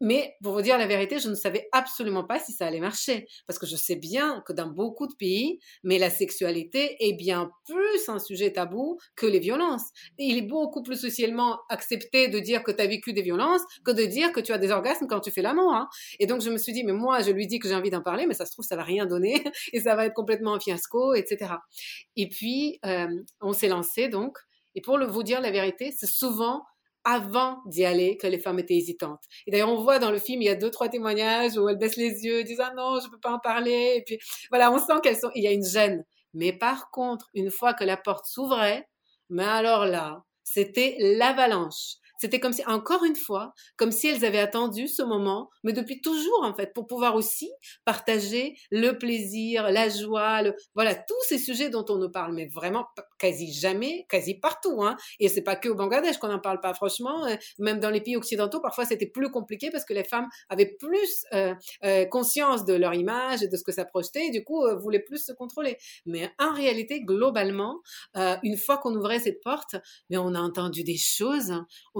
[0.00, 3.26] Mais pour vous dire la vérité, je ne savais absolument pas si ça allait marcher.
[3.46, 7.50] Parce que je sais bien que dans beaucoup de pays, mais la sexualité est bien
[7.66, 9.88] plus un sujet tabou que les violences.
[10.18, 13.62] Et il est beaucoup plus socialement accepté de dire que tu as vécu des violences
[13.84, 15.74] que de dire que tu as des orgasmes quand tu fais l'amour.
[15.74, 15.88] Hein.
[16.20, 18.02] Et donc je me suis dit, mais moi, je lui dis que j'ai envie d'en
[18.02, 19.42] parler, mais ça se trouve, ça va rien donner
[19.72, 21.54] et ça va être complètement un fiasco, etc.
[22.16, 23.08] Et puis, euh,
[23.40, 24.38] on s'est lancé donc.
[24.74, 26.62] Et pour le, vous dire la vérité, c'est souvent
[27.10, 29.22] avant d'y aller que les femmes étaient hésitantes.
[29.46, 31.78] Et d'ailleurs, on voit dans le film, il y a deux, trois témoignages où elles
[31.78, 33.94] baissent les yeux, disent ah non, je peux pas en parler.
[33.96, 34.18] Et puis
[34.50, 36.04] voilà, on sent qu'elles sont, il y a une gêne.
[36.34, 38.86] Mais par contre, une fois que la porte s'ouvrait,
[39.30, 41.94] mais alors là, c'était l'avalanche.
[42.18, 46.00] C'était comme si, encore une fois, comme si elles avaient attendu ce moment, mais depuis
[46.00, 47.50] toujours, en fait, pour pouvoir aussi
[47.84, 52.46] partager le plaisir, la joie, le, voilà, tous ces sujets dont on ne parle, mais
[52.46, 52.86] vraiment
[53.18, 54.96] quasi jamais, quasi partout, hein.
[55.20, 58.00] Et c'est pas que au Bangladesh qu'on n'en parle pas, franchement, euh, même dans les
[58.00, 61.54] pays occidentaux, parfois c'était plus compliqué parce que les femmes avaient plus euh,
[61.84, 64.76] euh, conscience de leur image et de ce que ça projetait, et du coup, euh,
[64.76, 65.76] voulaient plus se contrôler.
[66.06, 67.80] Mais en réalité, globalement,
[68.16, 69.76] euh, une fois qu'on ouvrait cette porte,
[70.10, 71.52] mais on a entendu des choses,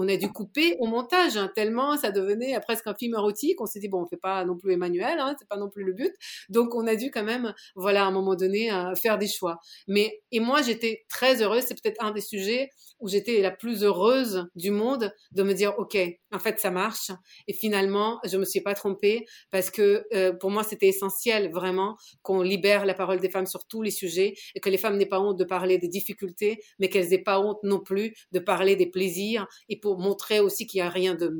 [0.09, 3.61] a dû couper au montage, hein, tellement ça devenait presque un film érotique.
[3.61, 5.83] On s'est dit, bon, on fait pas non plus Emmanuel, hein, c'est pas non plus
[5.83, 6.13] le but.
[6.49, 9.59] Donc, on a dû quand même, voilà, à un moment donné, euh, faire des choix.
[9.87, 11.63] Mais, et moi, j'étais très heureuse.
[11.67, 15.73] C'est peut-être un des sujets où j'étais la plus heureuse du monde de me dire,
[15.77, 15.97] OK,
[16.31, 17.11] en fait, ça marche.
[17.47, 21.97] Et finalement, je me suis pas trompée parce que euh, pour moi, c'était essentiel vraiment
[22.21, 25.05] qu'on libère la parole des femmes sur tous les sujets et que les femmes n'aient
[25.05, 28.75] pas honte de parler des difficultés, mais qu'elles n'aient pas honte non plus de parler
[28.75, 31.31] des plaisirs et pour montrer aussi qu'il n'y a rien de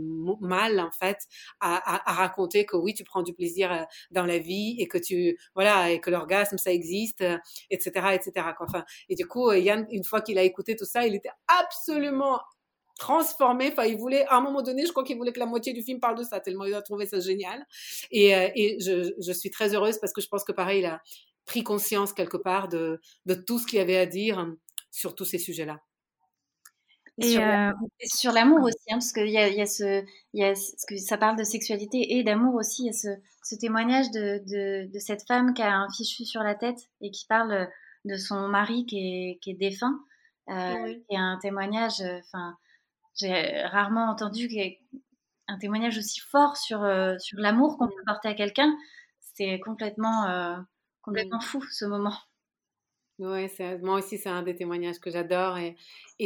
[0.41, 1.17] mal, en fait,
[1.59, 5.37] à, raconter que oui, tu prends du plaisir euh, dans la vie et que tu,
[5.55, 7.23] voilà, et que l'orgasme, ça existe,
[7.69, 8.47] etc., euh, etc..
[8.59, 12.39] Enfin, et du coup, Yann, une fois qu'il a écouté tout ça, il était absolument
[12.99, 13.69] transformé.
[13.71, 15.81] Enfin, il voulait, à un moment donné, je crois qu'il voulait que la moitié du
[15.81, 17.65] film parle de ça, tellement il a trouvé ça génial.
[18.11, 21.01] Et, euh, je, suis très heureuse parce que je pense que pareil, il a
[21.45, 24.45] pris conscience quelque part de, de tout ce qu'il avait à dire
[24.91, 25.79] sur tous ces sujets-là.
[27.21, 27.71] Et, euh,
[28.05, 30.03] sur l'amour aussi, hein, parce qu'il y a, y a ce,
[30.33, 32.83] y a ce que ça parle de sexualité et d'amour aussi.
[32.83, 33.07] Il y a ce,
[33.43, 37.11] ce témoignage de, de, de, cette femme qui a un fichu sur la tête et
[37.11, 37.67] qui parle
[38.05, 39.99] de son mari qui est, qui est défunt.
[40.49, 42.57] Euh, Et un témoignage, enfin,
[43.15, 44.47] j'ai rarement entendu
[45.47, 48.75] un témoignage aussi fort sur, euh, sur l'amour qu'on peut porter à quelqu'un.
[49.19, 50.57] C'est complètement, euh,
[51.01, 52.13] complètement fou ce moment.
[53.19, 53.47] Oui,
[53.81, 55.57] moi aussi, c'est un des témoignages que j'adore.
[55.57, 55.75] Et,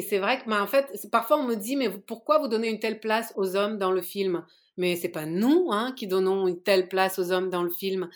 [0.01, 2.99] c'est vrai que, en fait, parfois on me dit, mais pourquoi vous donnez une telle
[2.99, 4.45] place aux hommes dans le film?
[4.77, 8.09] Mais c'est pas nous hein, qui donnons une telle place aux hommes dans le film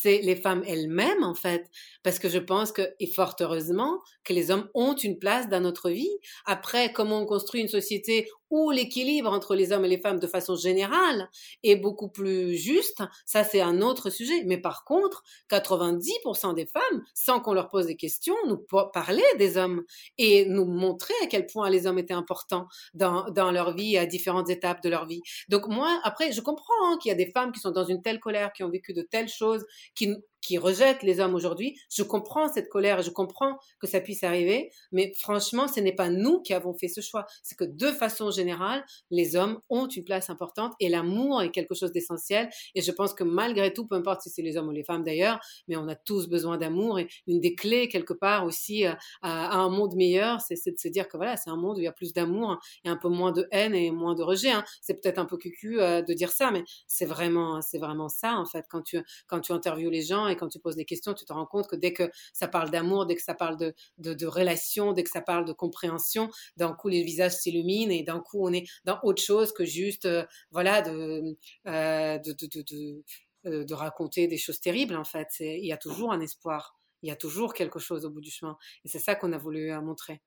[0.00, 1.70] c'est les femmes elles-mêmes en fait,
[2.02, 5.60] parce que je pense que, et fort heureusement, que les hommes ont une place dans
[5.60, 6.10] notre vie.
[6.46, 10.26] Après, comment on construit une société où l'équilibre entre les hommes et les femmes de
[10.26, 11.28] façon générale
[11.62, 14.44] est beaucoup plus juste, ça c'est un autre sujet.
[14.44, 19.56] Mais par contre, 90% des femmes, sans qu'on leur pose des questions, nous parlaient des
[19.56, 19.82] hommes
[20.18, 24.06] et nous montraient à quel point les hommes étaient importants dans, dans leur vie, à
[24.06, 25.22] différentes étapes de leur vie.
[25.48, 28.02] Donc moi, après, je comprends hein, qu'il y a des femmes qui sont dans une
[28.02, 29.64] telle colère, qui ont vécu de telles choses,
[29.94, 31.76] qui, qui rejettent les hommes aujourd'hui.
[31.90, 36.10] Je comprends cette colère je comprends que ça puisse arriver, mais franchement, ce n'est pas
[36.10, 37.26] nous qui avons fait ce choix.
[37.42, 41.74] C'est que de façon générale, les hommes ont une place importante et l'amour est quelque
[41.74, 42.50] chose d'essentiel.
[42.74, 45.02] Et je pense que malgré tout, peu importe si c'est les hommes ou les femmes
[45.02, 48.92] d'ailleurs, mais on a tous besoin d'amour et une des clés quelque part aussi euh,
[49.22, 51.84] à, un monde meilleur, c'est de se dire que voilà, c'est un monde où il
[51.84, 54.50] y a plus d'amour et un peu moins de haine et moins de rejet.
[54.50, 54.64] Hein.
[54.80, 58.34] C'est peut-être un peu cucu euh, de dire ça, mais c'est vraiment, c'est vraiment ça
[58.36, 61.14] en fait quand tu quand tu interviews les gens et quand tu poses des questions,
[61.14, 63.74] tu te rends compte que dès que ça parle d'amour, dès que ça parle de,
[63.98, 68.20] de, relation, dès que ça parle de compréhension, d'un coup les visages s'illuminent et d'un
[68.20, 73.02] coup on est dans autre chose que juste, euh, voilà, de, euh, de, de,
[73.46, 75.28] euh, de, raconter des choses terribles en fait.
[75.40, 78.30] Il y a toujours un espoir, il y a toujours quelque chose au bout du
[78.30, 78.56] chemin.
[78.84, 80.20] Et c'est ça qu'on a voulu montrer.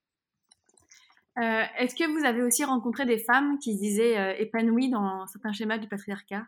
[1.39, 5.77] Est-ce que vous avez aussi rencontré des femmes qui se disaient épanouies dans certains schémas
[5.77, 6.47] du patriarcat?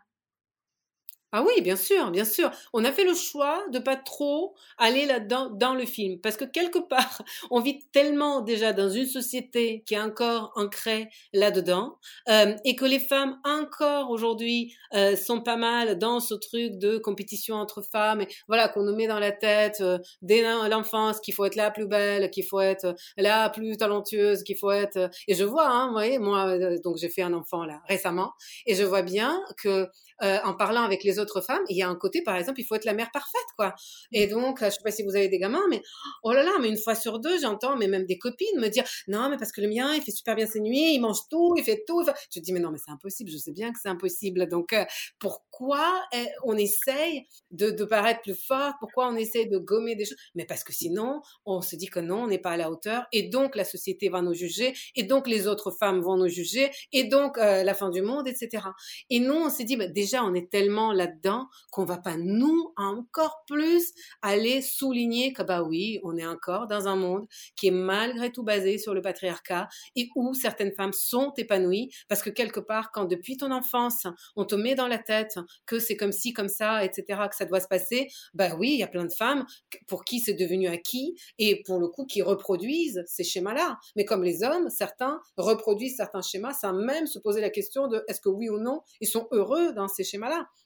[1.32, 2.50] Ah oui, bien sûr, bien sûr.
[2.72, 6.44] On a fait le choix de pas trop aller là-dedans dans le film parce que
[6.44, 12.56] quelque part, on vit tellement déjà dans une société qui est encore ancrée là-dedans euh,
[12.64, 17.56] et que les femmes encore aujourd'hui euh, sont pas mal dans ce truc de compétition
[17.56, 21.44] entre femmes et voilà qu'on nous met dans la tête euh, dès l'enfance qu'il faut
[21.44, 25.44] être la plus belle, qu'il faut être la plus talentueuse, qu'il faut être et je
[25.44, 28.32] vois, hein, vous voyez, moi donc j'ai fait un enfant là récemment
[28.66, 29.86] et je vois bien que
[30.20, 32.74] en parlant avec les autres femmes, il y a un côté, par exemple, il faut
[32.74, 33.74] être la mère parfaite, quoi.
[34.12, 35.82] Et donc, je sais pas si vous avez des gamins, mais
[36.22, 38.84] oh là là, mais une fois sur deux, j'entends, mais même des copines me dire,
[39.08, 41.54] non, mais parce que le mien, il fait super bien ses nuits, il mange tout,
[41.56, 42.04] il fait tout.
[42.34, 44.48] Je dis, mais non, mais c'est impossible, je sais bien que c'est impossible.
[44.48, 44.84] Donc, euh,
[45.18, 48.74] pourquoi eh, on essaye de, de paraître plus fort?
[48.80, 50.18] Pourquoi on essaye de gommer des choses?
[50.34, 53.06] Mais parce que sinon, on se dit que non, on n'est pas à la hauteur,
[53.12, 56.70] et donc la société va nous juger, et donc les autres femmes vont nous juger,
[56.92, 58.64] et donc euh, la fin du monde, etc.
[59.08, 62.72] Et nous, on s'est dit, bah, déjà, on est tellement là-dedans qu'on va pas nous
[62.76, 63.92] encore plus
[64.22, 68.42] aller souligner que bah oui, on est encore dans un monde qui est malgré tout
[68.42, 73.04] basé sur le patriarcat et où certaines femmes sont épanouies parce que quelque part, quand
[73.04, 74.06] depuis ton enfance,
[74.36, 77.44] on te met dans la tête que c'est comme ci, comme ça, etc., que ça
[77.44, 79.46] doit se passer, bah oui, il y a plein de femmes
[79.86, 83.78] pour qui c'est devenu acquis et pour le coup qui reproduisent ces schémas-là.
[83.96, 88.02] Mais comme les hommes, certains reproduisent certains schémas sans même se poser la question de
[88.08, 90.20] est-ce que oui ou non ils sont heureux dans ces schémas-là.
[90.30, 90.59] Et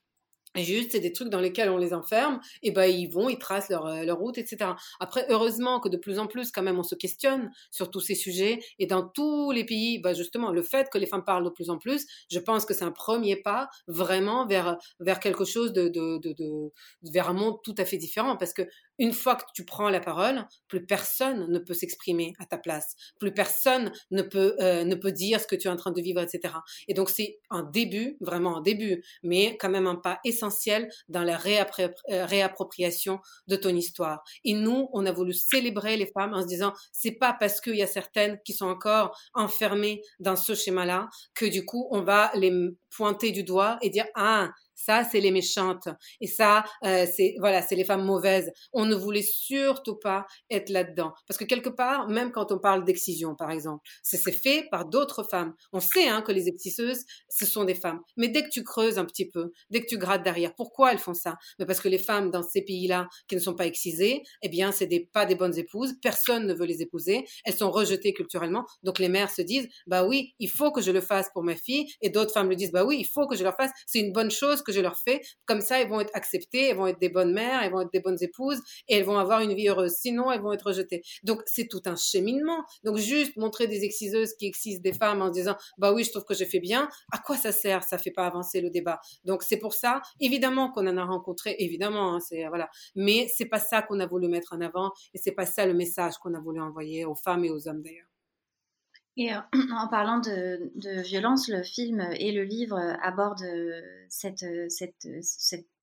[0.62, 3.70] juste, c'est des trucs dans lesquels on les enferme, et ben ils vont, ils tracent
[3.70, 4.70] leur, euh, leur route, etc.
[5.00, 8.14] Après, heureusement que de plus en plus, quand même, on se questionne sur tous ces
[8.14, 11.50] sujets, et dans tous les pays, ben justement, le fait que les femmes parlent de
[11.50, 15.72] plus en plus, je pense que c'est un premier pas vraiment vers vers quelque chose
[15.72, 16.70] de, de, de, de,
[17.12, 18.62] vers un monde tout à fait différent, parce que
[18.98, 22.94] une fois que tu prends la parole, plus personne ne peut s'exprimer à ta place,
[23.18, 26.00] plus personne ne peut euh, ne peut dire ce que tu es en train de
[26.00, 26.54] vivre, etc.
[26.88, 31.22] Et donc c'est un début, vraiment un début, mais quand même un pas essentiel dans
[31.22, 34.22] la euh, réappropriation de ton histoire.
[34.44, 37.76] Et nous, on a voulu célébrer les femmes en se disant, c'est pas parce qu'il
[37.76, 42.30] y a certaines qui sont encore enfermées dans ce schéma-là que du coup on va
[42.34, 42.52] les
[42.96, 44.50] pointer du doigt et dire ah
[44.84, 45.88] ça, c'est les méchantes.
[46.20, 48.52] Et ça, euh, c'est voilà, c'est les femmes mauvaises.
[48.72, 52.84] On ne voulait surtout pas être là-dedans, parce que quelque part, même quand on parle
[52.84, 55.54] d'excision, par exemple, c'est fait par d'autres femmes.
[55.72, 58.00] On sait hein, que les exciseuses, ce sont des femmes.
[58.16, 60.98] Mais dès que tu creuses un petit peu, dès que tu grattes derrière, pourquoi elles
[60.98, 61.36] font ça?
[61.58, 64.72] Mais parce que les femmes dans ces pays-là qui ne sont pas excisées, eh bien,
[64.72, 65.94] c'est des, pas des bonnes épouses.
[66.02, 67.24] Personne ne veut les épouser.
[67.44, 68.64] Elles sont rejetées culturellement.
[68.82, 71.56] Donc les mères se disent, bah oui, il faut que je le fasse pour ma
[71.56, 71.86] fille.
[72.02, 73.70] Et d'autres femmes le disent, bah oui, il faut que je le fasse.
[73.86, 75.20] C'est une bonne chose que je leur fais.
[75.46, 77.92] Comme ça, elles vont être acceptées, elles vont être des bonnes mères, elles vont être
[77.92, 79.92] des bonnes épouses et elles vont avoir une vie heureuse.
[79.92, 81.02] Sinon, elles vont être rejetées.
[81.22, 82.64] Donc, c'est tout un cheminement.
[82.84, 86.24] Donc, juste montrer des exciseuses qui excisent des femmes en disant, bah oui, je trouve
[86.24, 86.88] que j'ai fait bien.
[87.12, 87.84] À quoi ça sert?
[87.84, 89.00] Ça fait pas avancer le débat.
[89.24, 92.68] Donc, c'est pour ça, évidemment qu'on en a rencontré, évidemment, hein, c'est, voilà.
[92.94, 95.74] Mais c'est pas ça qu'on a voulu mettre en avant et c'est pas ça le
[95.74, 98.13] message qu'on a voulu envoyer aux femmes et aux hommes d'ailleurs.
[99.16, 99.38] Et euh,
[99.72, 103.44] en parlant de, violence, le film et le livre abordent
[104.08, 105.06] cette, cette,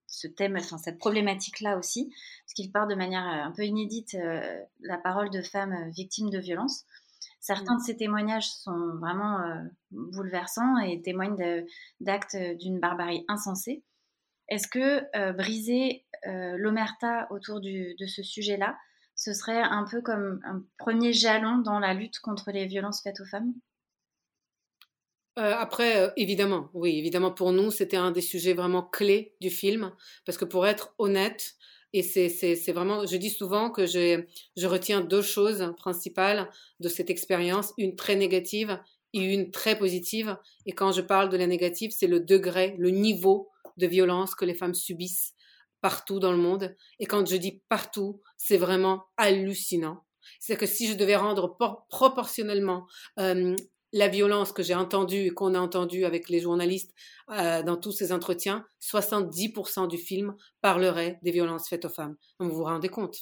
[0.08, 2.14] ce thème, enfin cette problématique-là aussi,
[2.46, 6.30] parce qu'il parle de manière euh, un peu inédite euh, la parole de femmes victimes
[6.30, 6.86] de violence.
[7.40, 9.40] Certains de ces témoignages sont vraiment
[9.90, 11.66] bouleversants et témoignent
[12.00, 13.84] d'actes d'une barbarie insensée.
[14.48, 18.78] Est-ce que briser l'omerta autour de ce sujet-là,
[19.24, 23.20] ce serait un peu comme un premier jalon dans la lutte contre les violences faites
[23.20, 23.54] aux femmes?
[25.38, 29.52] Euh, après, euh, évidemment, oui, évidemment, pour nous, c'était un des sujets vraiment clés du
[29.52, 29.92] film,
[30.26, 31.54] parce que pour être honnête,
[31.94, 36.50] et c'est vraiment, je dis souvent que je retiens deux choses principales
[36.80, 38.80] de cette expérience, une très négative
[39.14, 40.36] et une très positive.
[40.66, 44.46] Et quand je parle de la négative, c'est le degré, le niveau de violence que
[44.46, 45.34] les femmes subissent
[45.82, 46.76] partout dans le monde.
[47.00, 50.04] Et quand je dis partout, c'est vraiment hallucinant.
[50.40, 51.58] C'est que si je devais rendre
[51.90, 52.86] proportionnellement
[53.20, 53.56] euh,
[53.94, 56.94] la violence que j'ai entendue et qu'on a entendue avec les journalistes
[57.32, 62.16] euh, dans tous ces entretiens, 70% du film parlerait des violences faites aux femmes.
[62.40, 63.18] vous vous rendez compte?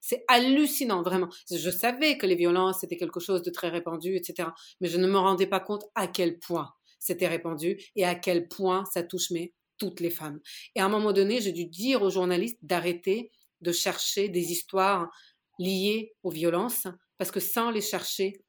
[0.00, 1.28] C'est hallucinant, vraiment.
[1.50, 4.50] Je savais que les violences, c'était quelque chose de très répandu, etc.
[4.80, 8.48] Mais je ne me rendais pas compte à quel point c'était répandu et à quel
[8.48, 10.40] point ça touche mes toutes les femmes.
[10.74, 15.10] Et à un moment donné, j'ai dû dire aux journalistes d'arrêter de chercher des histoires
[15.58, 16.86] liées aux violences,
[17.18, 18.43] parce que sans les chercher,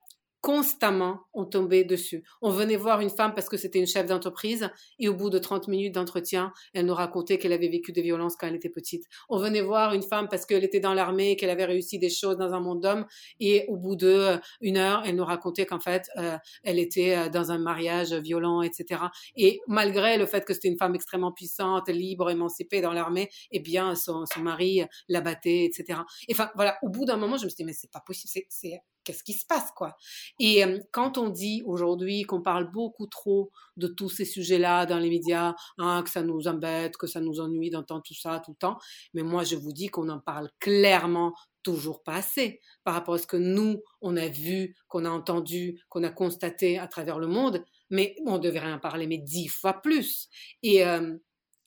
[0.46, 2.24] constamment, on tombait dessus.
[2.39, 4.70] On venait voir une femme parce que c'était une chef d'entreprise
[5.00, 8.36] et au bout de 30 minutes d'entretien, elle nous racontait qu'elle avait vécu des violences
[8.36, 9.06] quand elle était petite.
[9.28, 12.12] On venait voir une femme parce qu'elle était dans l'armée et qu'elle avait réussi des
[12.12, 13.08] choses dans un monde d'hommes
[13.39, 17.18] et au bout de euh, une heure, elle nous racontait qu'en fait, euh, elle était
[17.18, 19.02] euh, dans un mariage violent, etc.
[19.36, 23.60] Et malgré le fait que c'était une femme extrêmement puissante, libre, émancipée dans l'armée, eh
[23.60, 26.02] bien, son, son mari la battait, etc.
[26.30, 28.80] enfin, voilà, au bout d'un moment, je me suis dit, mais c'est pas possible, c'est
[29.06, 29.95] qu'est-ce qui se passe, quoi.
[30.39, 35.10] Et quand on dit aujourd'hui qu'on parle beaucoup trop de tous ces sujets-là dans les
[35.10, 38.58] médias, hein, que ça nous embête, que ça nous ennuie d'entendre tout ça tout le
[38.58, 38.78] temps,
[39.14, 41.34] mais moi je vous dis qu'on en parle clairement
[41.66, 45.82] toujours pas assez par rapport à ce que nous, on a vu, qu'on a entendu,
[45.89, 49.82] qu'on a constaté à travers le monde, mais on devrait en parler, mais dix fois
[49.82, 50.30] plus.
[50.62, 50.84] Et,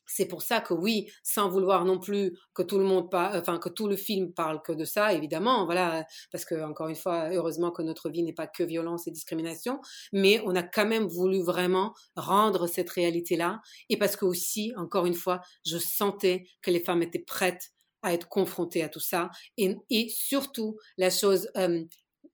[0.08, 3.68] c'est pour ça que oui, sans vouloir non plus que tout le monde enfin que
[3.68, 7.70] tout le film parle que de ça, évidemment, voilà, parce que encore une fois, heureusement
[7.70, 9.80] que notre vie n'est pas que violence et discrimination,
[10.12, 15.06] mais on a quand même voulu vraiment rendre cette réalité-là, et parce que aussi, encore
[15.06, 17.70] une fois, je sentais que les femmes étaient prêtes
[18.02, 19.76] à être confrontées à tout ça, et,
[20.08, 21.50] surtout la chose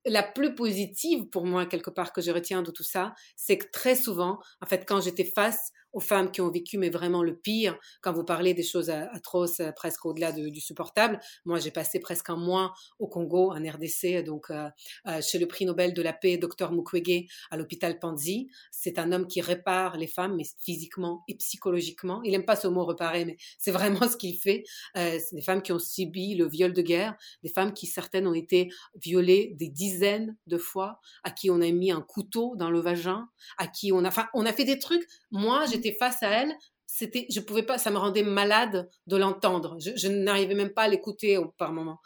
[0.07, 3.66] la plus positive pour moi quelque part que je retiens de tout ça, c'est que
[3.72, 7.36] très souvent, en fait, quand j'étais face aux femmes qui ont vécu, mais vraiment le
[7.36, 7.78] pire.
[8.03, 11.20] Quand vous parlez des choses atroces, euh, presque au-delà du supportable.
[11.45, 14.68] Moi, j'ai passé presque un mois au Congo, en RDC, donc euh,
[15.07, 18.51] euh, chez le prix Nobel de la paix, Dr Mukwege, à l'hôpital Panzi.
[18.70, 22.22] C'est un homme qui répare les femmes, mais physiquement et psychologiquement.
[22.24, 24.64] Il n'aime pas ce mot réparer, mais c'est vraiment ce qu'il fait.
[24.95, 28.68] des femmes qui ont subi le viol de guerre, des femmes qui certaines ont été
[28.97, 33.28] violées des dizaines de fois, à qui on a mis un couteau dans le vagin,
[33.59, 35.07] à qui on a, enfin, on a fait des trucs.
[35.30, 36.55] Moi, j'étais face à elle,
[36.87, 39.76] c'était, je pouvais pas, ça me rendait malade de l'entendre.
[39.80, 42.01] Je, n'arrivais même pas à l'écouter par moment.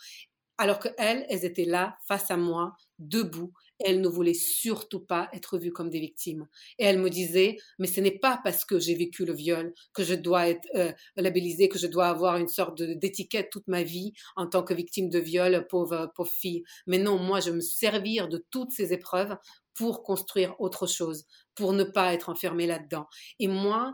[0.56, 3.52] Alors que elles, elles étaient là, face à moi, debout.
[3.80, 6.48] elle ne voulait surtout pas être vue comme des victimes.
[6.78, 10.02] Et elle me disait, mais ce n'est pas parce que j'ai vécu le viol que
[10.02, 14.14] je dois être euh, labellisée, que je dois avoir une sorte d'étiquette toute ma vie
[14.34, 16.64] en tant que victime de viol, pauvre, pauvre fille.
[16.88, 19.36] Mais non, moi, je me servir de toutes ces épreuves
[19.78, 21.24] pour construire autre chose,
[21.58, 23.08] pour ne pas être enfermé là-dedans.
[23.40, 23.92] Et moi,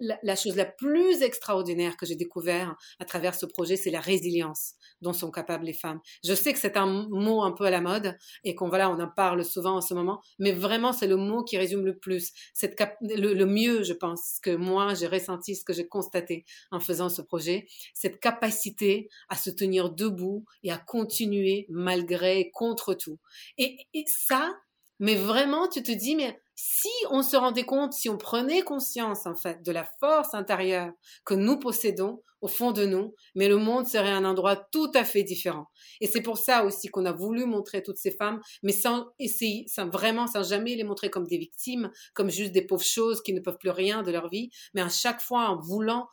[0.00, 4.74] la, chose la plus extraordinaire que j'ai découvert à travers ce projet, c'est la résilience
[5.00, 6.00] dont sont capables les femmes.
[6.24, 8.98] Je sais que c'est un mot un peu à la mode et qu'on voilà, on
[8.98, 12.32] en parle souvent en ce moment, mais vraiment c'est le mot qui résume le plus,
[12.52, 16.80] cette le, le mieux, je pense, que moi j'ai ressenti, ce que j'ai constaté en
[16.80, 23.20] faisant ce projet, cette capacité à se tenir debout et à continuer malgré contre tout.
[23.56, 24.52] Et, et ça,
[24.98, 29.26] mais vraiment, tu te dis, mais si on se rendait compte, si on prenait conscience,
[29.26, 30.92] en fait, de la force intérieure
[31.24, 35.04] que nous possédons au fond de nous, mais le monde serait un endroit tout à
[35.04, 35.66] fait différent.
[36.02, 39.64] Et c'est pour ça aussi qu'on a voulu montrer toutes ces femmes, mais sans essayer,
[39.90, 43.40] vraiment, sans jamais les montrer comme des victimes, comme juste des pauvres choses qui ne
[43.40, 46.06] peuvent plus rien de leur vie, mais à chaque fois en voulant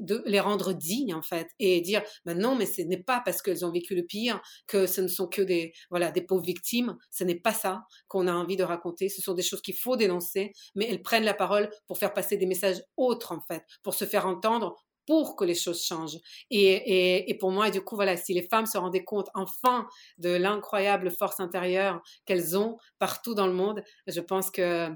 [0.00, 3.42] de les rendre dignes en fait et dire ben non mais ce n'est pas parce
[3.42, 6.96] qu'elles ont vécu le pire que ce ne sont que des voilà des pauvres victimes
[7.10, 9.96] ce n'est pas ça qu'on a envie de raconter ce sont des choses qu'il faut
[9.96, 13.94] dénoncer mais elles prennent la parole pour faire passer des messages autres en fait pour
[13.94, 14.76] se faire entendre
[15.06, 16.18] pour que les choses changent.
[16.50, 19.86] Et, et, et, pour moi, du coup, voilà, si les femmes se rendaient compte enfin
[20.18, 24.88] de l'incroyable force intérieure qu'elles ont partout dans le monde, je pense que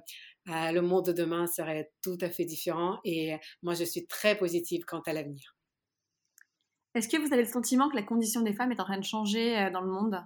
[0.48, 4.36] euh, le monde de demain serait tout à fait différent et moi je suis très
[4.36, 5.56] positive quant à l'avenir.
[6.94, 9.04] Est-ce que vous avez le sentiment que la condition des femmes est en train de
[9.04, 10.20] changer euh, dans le monde?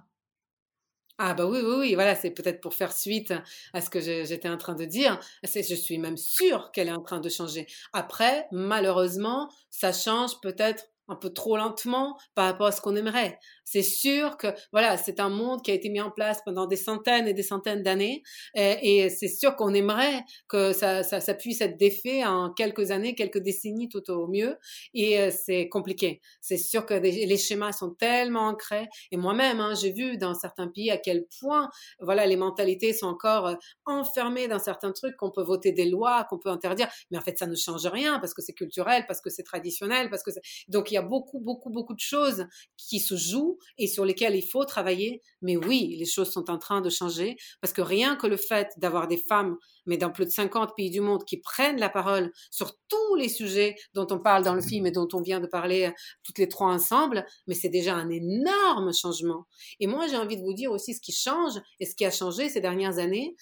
[1.19, 3.33] Ah bah oui, oui, oui, voilà, c'est peut-être pour faire suite
[3.73, 5.19] à ce que j'étais en train de dire.
[5.43, 7.67] Je suis même sûre qu'elle est en train de changer.
[7.93, 13.39] Après, malheureusement, ça change peut-être un peu trop lentement par rapport à ce qu'on aimerait.
[13.65, 16.75] C'est sûr que voilà, c'est un monde qui a été mis en place pendant des
[16.75, 18.23] centaines et des centaines d'années,
[18.55, 23.15] et, c'est sûr qu'on aimerait que ça, ça, ça, puisse être défait en quelques années,
[23.15, 24.57] quelques décennies tout au mieux,
[24.93, 26.21] et euh, c'est compliqué.
[26.41, 30.67] C'est sûr que les schémas sont tellement ancrés, et moi-même, hein, j'ai vu dans certains
[30.67, 33.55] pays à quel point voilà les mentalités sont encore euh,
[33.85, 37.37] enfermées dans certains trucs qu'on peut voter des lois, qu'on peut interdire, mais en fait
[37.37, 40.31] ça ne change rien parce que c'est culturel, parce que c'est traditionnel, parce que
[40.67, 42.47] donc il y a beaucoup, beaucoup, beaucoup de choses
[42.77, 45.21] qui se jouent et sur lesquelles il faut travailler.
[45.41, 48.69] Mais oui, les choses sont en train de changer parce que rien que le fait
[48.77, 52.31] d'avoir des femmes, mais dans plus de 50 pays du monde, qui prennent la parole
[52.51, 55.47] sur tous les sujets dont on parle dans le film et dont on vient de
[55.47, 55.91] parler euh,
[56.23, 59.45] toutes les trois ensemble, mais c'est déjà un énorme changement.
[59.79, 62.11] Et moi, j'ai envie de vous dire aussi ce qui change et ce qui a
[62.11, 63.35] changé ces dernières années,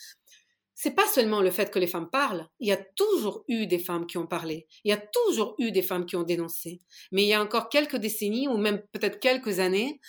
[0.84, 2.48] c'est pas seulement le fait que les femmes parlent.
[2.60, 4.66] Il y a toujours eu des femmes qui ont parlé.
[4.84, 6.82] Il y a toujours eu des femmes qui ont dénoncé.
[7.12, 10.00] Mais il y a encore quelques décennies ou même peut-être quelques années,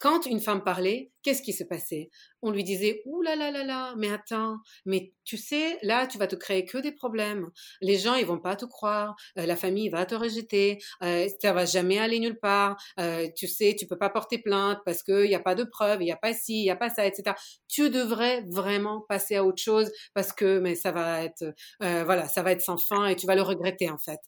[0.00, 2.10] quand une femme parlait, qu'est-ce qui se passait?
[2.42, 6.18] On lui disait Ouh là là là là, mais attends, mais tu sais, là, tu
[6.18, 7.50] vas te créer que des problèmes.
[7.80, 9.16] Les gens, ils vont pas te croire.
[9.38, 10.78] Euh, la famille va te rejeter.
[11.02, 12.76] Euh, ça va jamais aller nulle part.
[13.00, 16.02] Euh, tu sais, tu peux pas porter plainte parce qu'il n'y a pas de preuves,
[16.02, 17.34] il n'y a pas ci, il n'y a pas ça, etc.
[17.68, 21.44] Tu devrais vraiment passer à autre chose parce que, mais ça va être,
[21.82, 24.20] euh, voilà, ça va être sans fin et tu vas le regretter en fait.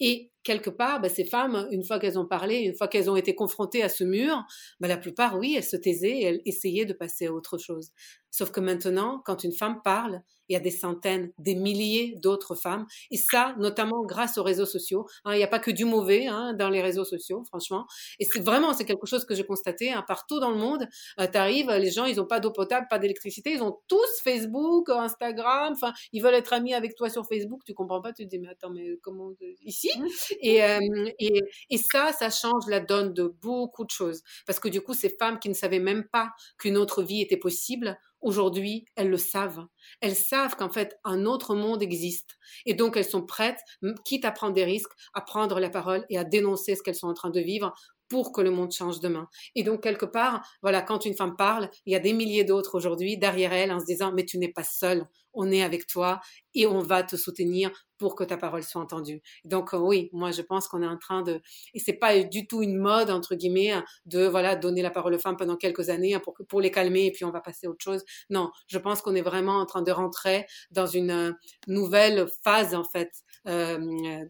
[0.00, 3.16] Et quelque part, bah, ces femmes, une fois qu'elles ont parlé, une fois qu'elles ont
[3.16, 4.42] été confrontées à ce mur,
[4.80, 7.90] bah, la plupart, oui, elles se taisaient et elles essayaient de passer à autre chose.
[8.30, 12.54] Sauf que maintenant, quand une femme parle, il y a des centaines, des milliers d'autres
[12.54, 15.06] femmes, et ça, notamment grâce aux réseaux sociaux.
[15.24, 17.86] Hein, il n'y a pas que du mauvais hein, dans les réseaux sociaux, franchement.
[18.18, 20.86] Et c'est vraiment, c'est quelque chose que j'ai constaté hein, partout dans le monde.
[21.20, 24.20] Euh, tu arrives, les gens, ils n'ont pas d'eau potable, pas d'électricité, ils ont tous
[24.22, 25.72] Facebook, Instagram.
[25.72, 27.62] Enfin, ils veulent être amis avec toi sur Facebook.
[27.64, 29.30] Tu comprends pas, tu te dis mais attends, mais comment
[29.62, 29.90] ici?
[29.96, 30.06] Mmh.
[30.40, 31.40] et, euh, et,
[31.70, 35.10] et ça, ça change la donne de beaucoup de choses parce que du coup, ces
[35.10, 39.66] femmes qui ne savaient même pas qu'une autre vie était possible Aujourd'hui, elles le savent.
[40.00, 42.36] Elles savent qu'en fait, un autre monde existe.
[42.66, 43.60] Et donc, elles sont prêtes,
[44.04, 47.08] quitte à prendre des risques, à prendre la parole et à dénoncer ce qu'elles sont
[47.08, 47.72] en train de vivre
[48.08, 49.28] pour que le monde change demain.
[49.54, 52.76] Et donc, quelque part, voilà, quand une femme parle, il y a des milliers d'autres
[52.76, 56.20] aujourd'hui derrière elle en se disant, mais tu n'es pas seule, on est avec toi
[56.54, 59.22] et on va te soutenir pour que ta parole soit entendue.
[59.44, 61.40] Donc euh, oui, moi je pense qu'on est en train de
[61.74, 63.74] et c'est pas du tout une mode entre guillemets
[64.06, 67.06] de voilà donner la parole aux femmes pendant quelques années hein, pour pour les calmer
[67.06, 68.02] et puis on va passer à autre chose.
[68.30, 71.32] Non, je pense qu'on est vraiment en train de rentrer dans une euh,
[71.68, 73.10] nouvelle phase en fait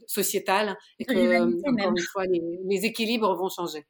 [0.07, 3.85] sociétale et que encore une fois les, les équilibres vont changer.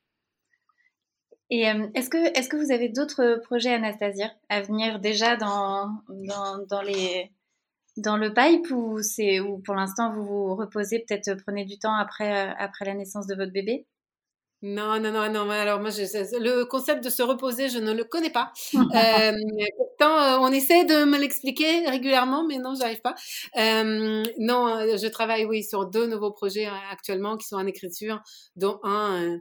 [1.48, 1.62] Et
[1.94, 6.82] est-ce que, est que vous avez d'autres projets, Anastasia, à venir déjà dans, dans, dans
[6.82, 7.30] les,
[7.96, 12.48] dans le pipe ou, ou pour l'instant vous vous reposez, peut-être prenez du temps après,
[12.48, 13.86] euh, après la naissance de votre bébé?
[14.62, 15.50] Non, non, non, non.
[15.50, 18.52] Alors moi, le concept de se reposer, je ne le connais pas.
[18.74, 19.32] euh,
[19.76, 23.14] pourtant, euh, on essaie de me l'expliquer régulièrement, mais non, j'arrive pas.
[23.58, 28.22] Euh, non, je travaille, oui, sur deux nouveaux projets actuellement qui sont en écriture,
[28.56, 29.38] dont un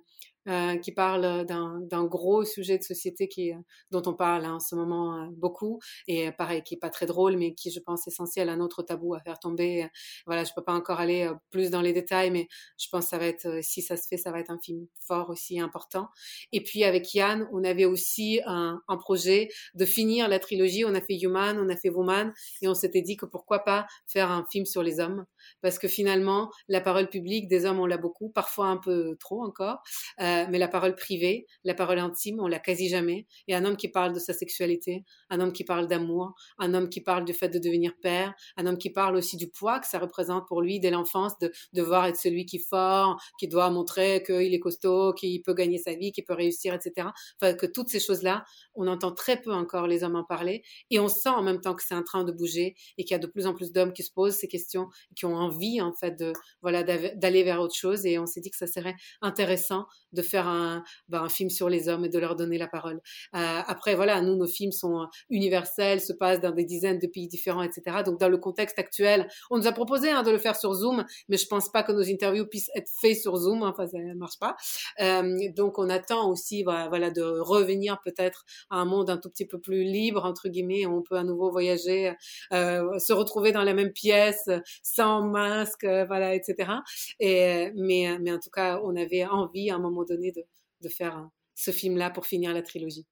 [0.47, 3.57] euh, qui parle d'un gros sujet de société qui, euh,
[3.91, 7.05] dont on parle hein, en ce moment euh, beaucoup, et pareil, qui est pas très
[7.05, 9.87] drôle, mais qui, je pense, essentiel, un autre tabou à faire tomber.
[10.25, 13.17] Voilà, je peux pas encore aller plus dans les détails, mais je pense que ça
[13.17, 16.07] va être, si ça se fait, ça va être un film fort aussi important.
[16.51, 20.85] Et puis avec Yann, on avait aussi un, un projet de finir la trilogie.
[20.85, 23.87] On a fait Human, on a fait Woman, et on s'était dit que pourquoi pas
[24.07, 25.25] faire un film sur les hommes,
[25.61, 29.43] parce que finalement, la parole publique des hommes, on l'a beaucoup, parfois un peu trop
[29.43, 29.81] encore.
[30.21, 33.27] Euh, mais la parole privée, la parole intime, on l'a quasi jamais.
[33.47, 36.89] Et un homme qui parle de sa sexualité, un homme qui parle d'amour, un homme
[36.89, 39.87] qui parle du fait de devenir père, un homme qui parle aussi du poids que
[39.87, 43.69] ça représente pour lui dès l'enfance de devoir être celui qui est fort, qui doit
[43.69, 47.09] montrer qu'il est costaud, qu'il peut gagner sa vie, qu'il peut réussir, etc.
[47.41, 50.63] Enfin, que toutes ces choses-là, on entend très peu encore les hommes en parler.
[50.89, 53.15] Et on sent en même temps que c'est en train de bouger et qu'il y
[53.15, 55.93] a de plus en plus d'hommes qui se posent ces questions, qui ont envie, en
[55.93, 58.05] fait, de, voilà, d'aller vers autre chose.
[58.05, 61.69] Et on s'est dit que ça serait intéressant de faire un, ben, un film sur
[61.69, 63.01] les hommes et de leur donner la parole.
[63.35, 67.27] Euh, après, voilà, nous, nos films sont universels, se passent dans des dizaines de pays
[67.27, 67.97] différents, etc.
[68.05, 71.05] Donc, dans le contexte actuel, on nous a proposé hein, de le faire sur Zoom,
[71.29, 73.63] mais je pense pas que nos interviews puissent être faites sur Zoom.
[73.63, 74.55] Hein, enfin, ça ne marche pas.
[75.01, 79.45] Euh, donc, on attend aussi, voilà, de revenir peut-être à un monde un tout petit
[79.45, 82.13] peu plus libre, entre guillemets, où on peut à nouveau voyager,
[82.53, 84.49] euh, se retrouver dans la même pièce,
[84.83, 86.71] sans masque, voilà, etc.
[87.19, 90.43] Et, mais, mais en tout cas, on avait envie à un moment donné de,
[90.81, 93.05] de faire ce film-là pour finir la trilogie.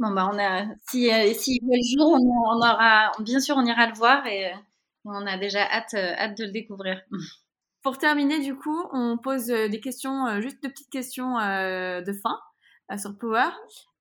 [0.00, 3.86] Bon, bah, on a, si, euh, si le jour, on, aura, bien sûr, on ira
[3.86, 4.50] le voir et
[5.04, 7.02] on a déjà hâte, euh, hâte de le découvrir.
[7.82, 12.38] Pour terminer, du coup, on pose euh, des questions, juste de petites questions de fin
[12.98, 13.50] sur Power.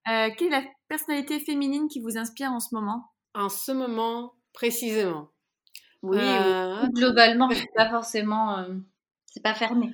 [0.05, 3.11] quelle est la personnalité féminine qui vous inspire en ce moment?
[3.35, 5.29] En ce moment, précisément.
[6.01, 6.17] Oui,
[6.93, 8.65] globalement, c'est pas forcément,
[9.25, 9.93] c'est pas fermé.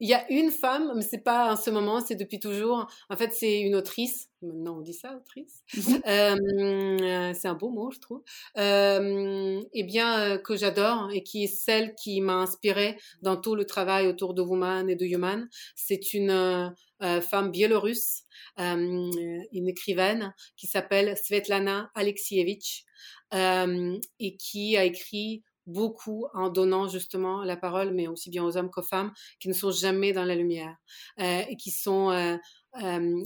[0.00, 2.86] Il y a une femme, mais c'est pas en ce moment, c'est depuis toujours.
[3.10, 4.28] En fait, c'est une autrice.
[4.42, 5.64] Maintenant, on dit ça, autrice.
[5.76, 6.02] Mhm.
[6.06, 8.22] Euh, c'est un beau mot, je trouve.
[8.56, 13.56] Euh, et bien euh, que j'adore et qui est celle qui m'a inspirée dans tout
[13.56, 15.48] le travail autour de Woman et de Human.
[15.74, 18.22] C'est une euh, femme biélorusse,
[18.56, 22.84] une écrivaine qui s'appelle Svetlana Alexievich
[23.32, 28.70] et qui a écrit beaucoup en donnant justement la parole, mais aussi bien aux hommes
[28.70, 30.76] qu'aux femmes, qui ne sont jamais dans la lumière
[31.20, 32.36] euh, et qui sont euh,
[32.82, 33.22] euh,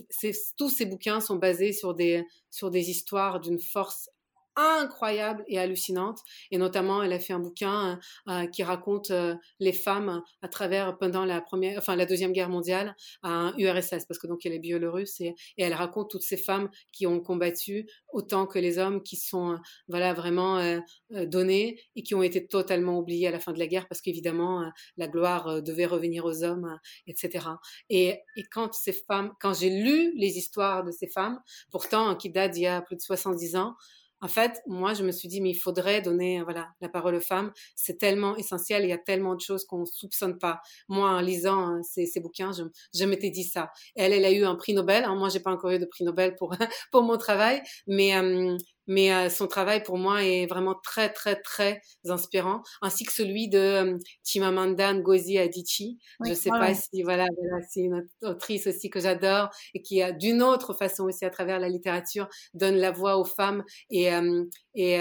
[0.59, 4.11] tous ces bouquins sont basés sur des sur des histoires d'une force
[4.57, 6.21] incroyable et hallucinante.
[6.51, 7.99] Et notamment, elle a fait un bouquin
[8.29, 12.49] euh, qui raconte euh, les femmes à travers pendant la première, enfin la deuxième guerre
[12.49, 16.37] mondiale à URSS, parce que donc elle est biélorusse et, et elle raconte toutes ces
[16.37, 20.81] femmes qui ont combattu autant que les hommes qui sont voilà vraiment euh,
[21.27, 24.71] donnés et qui ont été totalement oubliés à la fin de la guerre parce qu'évidemment
[24.97, 27.47] la gloire devait revenir aux hommes, etc.
[27.89, 31.41] Et, et quand ces femmes, quand j'ai lu les histoires de ces femmes,
[31.71, 33.77] pourtant qui datent d'il y a plus de 70 ans,
[34.23, 37.21] en fait, moi, je me suis dit, mais il faudrait donner voilà, la parole aux
[37.21, 37.53] femmes.
[37.75, 38.85] C'est tellement essentiel.
[38.85, 40.61] Il y a tellement de choses qu'on ne soupçonne pas.
[40.89, 42.63] Moi, en lisant ces, ces, bouquins, je,
[42.95, 43.73] je m'étais dit ça.
[43.97, 45.05] Elle, elle a eu un prix Nobel.
[45.05, 45.17] Hein.
[45.17, 46.55] Moi, j'ai pas encore eu de prix Nobel pour,
[46.93, 47.63] pour mon travail.
[47.89, 48.57] Mais, euh,
[48.87, 53.49] mais euh, son travail pour moi est vraiment très très très inspirant, ainsi que celui
[53.49, 55.99] de euh, Chimamanda Ngozi Adichie.
[56.25, 60.03] je ne sais pas si voilà, voilà c'est une autrice aussi que j'adore et qui
[60.03, 64.13] a d'une autre façon aussi à travers la littérature donne la voix aux femmes et
[64.13, 64.99] euh, et,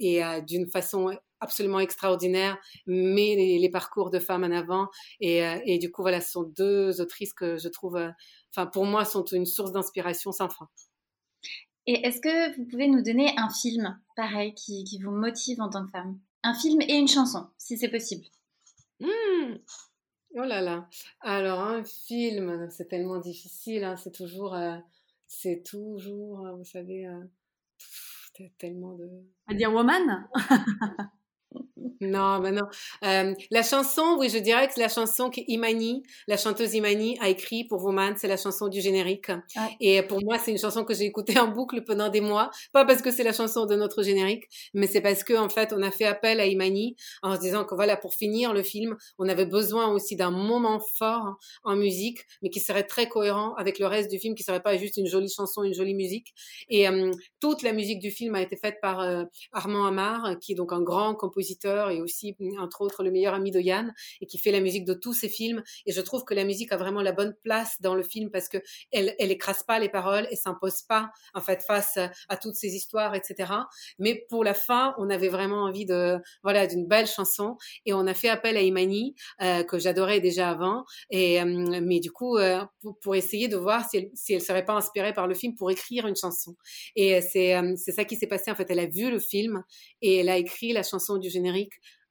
[0.00, 1.10] et d'une façon
[1.42, 4.88] absolument extraordinaire, met les, les, parcours de femmes en avant
[5.20, 7.98] et, et du coup voilà, ce sont deux autrices que je trouve,
[8.54, 10.68] enfin pour moi sont une source d'inspiration sans fin.
[11.92, 15.68] Et est-ce que vous pouvez nous donner un film, pareil, qui, qui, vous motive en
[15.68, 16.20] tant que femme?
[16.44, 18.24] Un film et une chanson, si c'est possible.
[19.00, 19.56] Mmh.
[20.36, 20.88] Oh là là.
[21.20, 23.82] Alors, un film, c'est tellement difficile.
[23.82, 23.96] Hein.
[23.96, 24.76] C'est toujours, euh,
[25.26, 27.24] c'est toujours, euh, vous savez, euh,
[28.58, 29.10] tellement de.
[29.48, 30.28] À dire Woman?
[32.00, 32.66] Non, ben non.
[33.04, 37.64] Euh, la chanson, oui, je dirais que la chanson qu'Imani, la chanteuse Imani, a écrit
[37.64, 39.30] pour Woman, c'est la chanson du générique.
[39.80, 42.50] Et pour moi, c'est une chanson que j'ai écoutée en boucle pendant des mois.
[42.72, 45.72] Pas parce que c'est la chanson de notre générique, mais c'est parce que, en fait,
[45.72, 48.96] on a fait appel à Imani en se disant que voilà, pour finir le film,
[49.18, 53.78] on avait besoin aussi d'un moment fort en musique, mais qui serait très cohérent avec
[53.78, 56.34] le reste du film, qui serait pas juste une jolie chanson, une jolie musique.
[56.68, 57.10] Et euh,
[57.40, 60.72] toute la musique du film a été faite par euh, Armand Amar, qui est donc
[60.72, 64.52] un grand compositeur et aussi, entre autres, le meilleur ami de Yann et qui fait
[64.52, 65.62] la musique de tous ses films.
[65.86, 68.48] Et je trouve que la musique a vraiment la bonne place dans le film parce
[68.48, 68.58] que
[68.92, 71.98] elle, elle écrase pas les paroles et s'impose pas, en fait, face
[72.28, 73.52] à toutes ces histoires, etc.
[73.98, 77.56] Mais pour la fin, on avait vraiment envie de, voilà, d'une belle chanson
[77.86, 80.84] et on a fait appel à Imani, euh, que j'adorais déjà avant.
[81.10, 84.42] Et, euh, mais du coup, euh, pour, pour, essayer de voir si elle, si elle
[84.42, 86.56] serait pas inspirée par le film pour écrire une chanson.
[86.96, 88.50] Et c'est, c'est ça qui s'est passé.
[88.50, 89.62] En fait, elle a vu le film
[90.02, 91.59] et elle a écrit la chanson du générique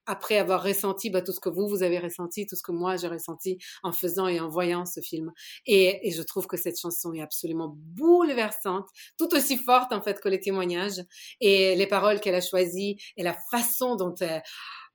[0.09, 2.95] après avoir ressenti bah, tout ce que vous, vous avez ressenti, tout ce que moi,
[2.95, 5.31] j'ai ressenti en faisant et en voyant ce film.
[5.67, 8.87] Et, et, je trouve que cette chanson est absolument bouleversante,
[9.19, 11.03] tout aussi forte en fait que les témoignages
[11.41, 14.41] et les paroles qu'elle a choisies et la façon dont elle,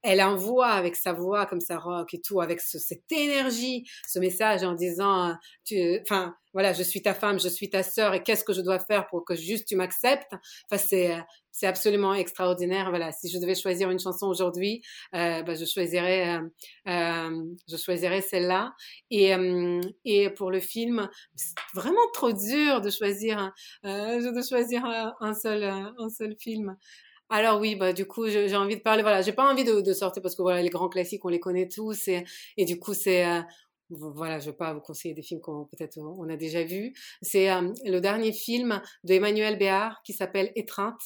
[0.04, 4.18] elle envoie avec sa voix comme ça rock et tout, avec ce, cette énergie, ce
[4.18, 5.34] message en disant,
[5.64, 8.60] tu, enfin, voilà, je suis ta femme, je suis ta sœur et qu'est-ce que je
[8.60, 10.32] dois faire pour que juste tu m'acceptes?
[10.70, 11.16] Enfin, c'est,
[11.50, 12.90] c'est absolument extraordinaire.
[12.90, 14.82] Voilà, si je devais choisir une chanson aujourd'hui,
[15.14, 16.42] euh, bah, je choisirais, euh,
[16.88, 18.72] euh, je choisirais celle-là.
[19.10, 23.52] Et, euh, et pour le film, c'est vraiment trop dur de choisir,
[23.82, 24.84] de choisir
[25.20, 26.76] un seul, un seul film.
[27.36, 29.02] Alors oui, bah du coup j'ai envie de parler.
[29.02, 31.66] Voilà, j'ai pas envie de, sortir parce que voilà les grands classiques on les connaît
[31.66, 32.24] tous et,
[32.56, 33.40] et du coup c'est euh,
[33.90, 36.94] voilà, je vais pas vous conseiller des films qu'on peut-être on a déjà vus.
[37.22, 41.00] C'est euh, le dernier film de Emmanuel Béard qui s'appelle Étreinte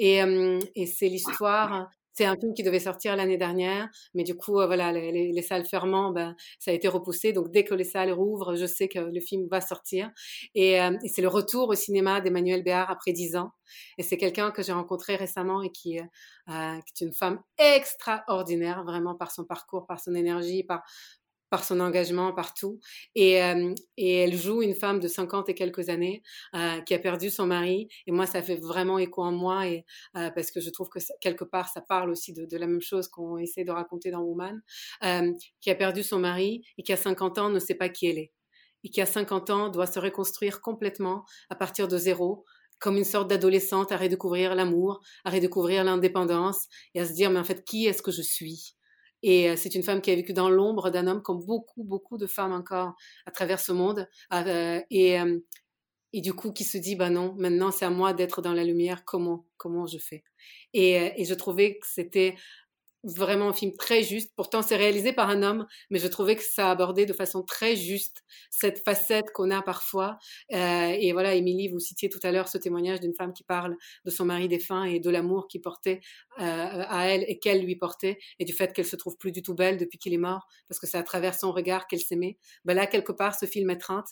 [0.00, 4.34] et, euh, et c'est l'histoire c'est un film qui devait sortir l'année dernière, mais du
[4.34, 7.32] coup, euh, voilà, les, les, salles fermant, ben, ça a été repoussé.
[7.32, 10.10] Donc, dès que les salles rouvrent, je sais que le film va sortir.
[10.54, 13.52] Et, euh, et c'est le retour au cinéma d'Emmanuel Béard après dix ans.
[13.98, 16.02] Et c'est quelqu'un que j'ai rencontré récemment et qui, euh,
[16.86, 20.82] qui est une femme extraordinaire, vraiment par son parcours, par son énergie, par,
[21.50, 22.80] par son engagement partout.
[23.14, 26.22] Et, euh, et elle joue une femme de 50 et quelques années
[26.54, 27.88] euh, qui a perdu son mari.
[28.06, 29.84] Et moi, ça fait vraiment écho en moi et,
[30.16, 32.80] euh, parce que je trouve que quelque part, ça parle aussi de, de la même
[32.80, 34.60] chose qu'on essaie de raconter dans Woman,
[35.04, 38.06] euh, qui a perdu son mari et qui à 50 ans ne sait pas qui
[38.06, 38.32] elle est.
[38.84, 42.44] Et qui à 50 ans doit se reconstruire complètement à partir de zéro,
[42.78, 47.38] comme une sorte d'adolescente à redécouvrir l'amour, à redécouvrir l'indépendance et à se dire, mais
[47.38, 48.74] en fait, qui est-ce que je suis?
[49.22, 52.26] Et c'est une femme qui a vécu dans l'ombre d'un homme, comme beaucoup, beaucoup de
[52.26, 52.94] femmes encore
[53.26, 54.08] à travers ce monde.
[54.32, 55.18] Euh, et,
[56.12, 58.64] et du coup, qui se dit, bah non, maintenant c'est à moi d'être dans la
[58.64, 59.04] lumière.
[59.04, 60.24] Comment, comment je fais?
[60.72, 62.34] Et, et je trouvais que c'était
[63.04, 64.32] vraiment un film très juste.
[64.36, 67.76] Pourtant, c'est réalisé par un homme, mais je trouvais que ça abordait de façon très
[67.76, 70.18] juste cette facette qu'on a parfois.
[70.52, 73.76] Euh, et voilà, Émilie, vous citiez tout à l'heure ce témoignage d'une femme qui parle
[74.04, 76.00] de son mari défunt et de l'amour qu'il portait
[76.40, 79.42] euh, à elle et qu'elle lui portait, et du fait qu'elle se trouve plus du
[79.42, 82.38] tout belle depuis qu'il est mort, parce que c'est à travers son regard qu'elle s'aimait.
[82.64, 84.08] Ben là, quelque part, ce film étreinte,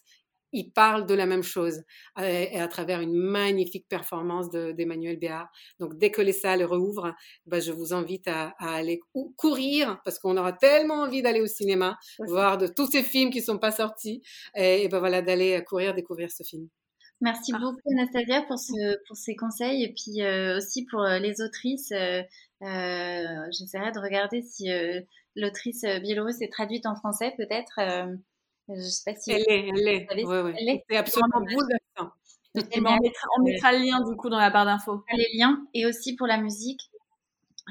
[0.53, 1.83] il parle de la même chose
[2.21, 5.49] et à travers une magnifique performance d'Emmanuel Béard.
[5.79, 7.15] Donc dès que les salles rouvrent,
[7.47, 9.01] bah, je vous invite à, à aller
[9.37, 13.43] courir parce qu'on aura tellement envie d'aller au cinéma, voir de tous ces films qui
[13.43, 14.23] sont pas sortis
[14.55, 16.69] et, et ben voilà d'aller courir découvrir ce film.
[17.21, 21.41] Merci beaucoup Anastasia pour, ce, pour ces conseils et puis euh, aussi pour euh, les
[21.41, 21.91] autrices.
[21.91, 22.23] Euh,
[22.63, 23.25] euh,
[23.59, 25.01] J'essaierai de regarder si euh,
[25.35, 27.81] l'autrice biélorusse est traduite en français peut-être.
[28.69, 30.25] Je sais pas si elle est, elle est.
[30.25, 30.83] Oui, oui.
[30.89, 32.13] C'est absolument bouleversant.
[32.55, 35.05] On mettra, on mettra le lien du coup dans la barre d'infos.
[35.13, 36.91] Les liens et aussi pour la musique.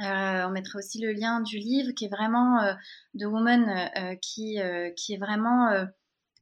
[0.04, 2.74] Euh, on mettra aussi le lien du livre qui est vraiment euh,
[3.20, 5.86] The Woman euh, qui, euh, qui est vraiment euh,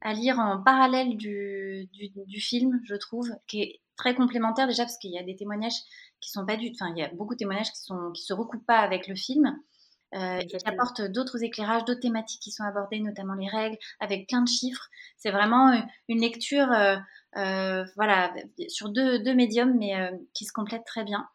[0.01, 4.83] à lire en parallèle du, du, du, film, je trouve, qui est très complémentaire déjà
[4.83, 5.79] parce qu'il y a des témoignages
[6.19, 8.33] qui sont pas du enfin il y a beaucoup de témoignages qui sont qui se
[8.33, 9.57] recoupent pas avec le film
[10.15, 14.41] euh, qui apporte d'autres éclairages, d'autres thématiques qui sont abordées, notamment les règles, avec plein
[14.41, 14.89] de chiffres.
[15.17, 15.73] C'est vraiment
[16.07, 16.95] une lecture, euh,
[17.37, 18.33] euh, voilà,
[18.69, 21.27] sur deux, deux médiums, mais euh, qui se complètent très bien.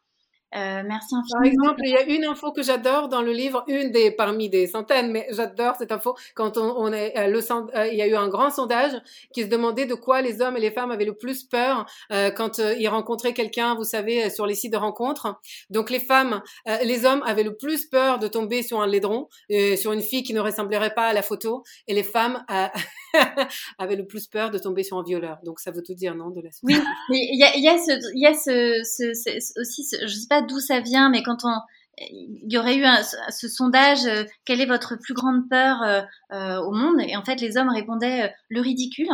[0.53, 1.39] Euh, merci infiniment.
[1.39, 4.49] Par exemple, il y a une info que j'adore dans le livre, une des parmi
[4.49, 6.15] des centaines, mais j'adore cette info.
[6.35, 7.39] Quand on, on est euh, le,
[7.77, 8.91] euh, il y a eu un grand sondage
[9.33, 12.31] qui se demandait de quoi les hommes et les femmes avaient le plus peur euh,
[12.31, 15.39] quand ils rencontraient quelqu'un, vous savez, sur les sites de rencontres.
[15.69, 19.29] Donc les femmes, euh, les hommes avaient le plus peur de tomber sur un laidron,
[19.77, 22.43] sur une fille qui ne ressemblerait pas à la photo, et les femmes
[23.77, 25.37] avaient le plus peur de tomber sur un violeur.
[25.43, 26.75] Donc ça veut tout dire, non, de la Oui,
[27.09, 30.13] mais il y a, y a, ce, y a ce, ce, ce aussi, ce, je
[30.13, 31.55] sais pas d'où ça vient, mais quand on,
[31.97, 36.01] il y aurait eu un, ce sondage, euh, quelle est votre plus grande peur euh,
[36.31, 36.99] euh, au monde?
[37.01, 39.09] Et en fait, les hommes répondaient le ridicule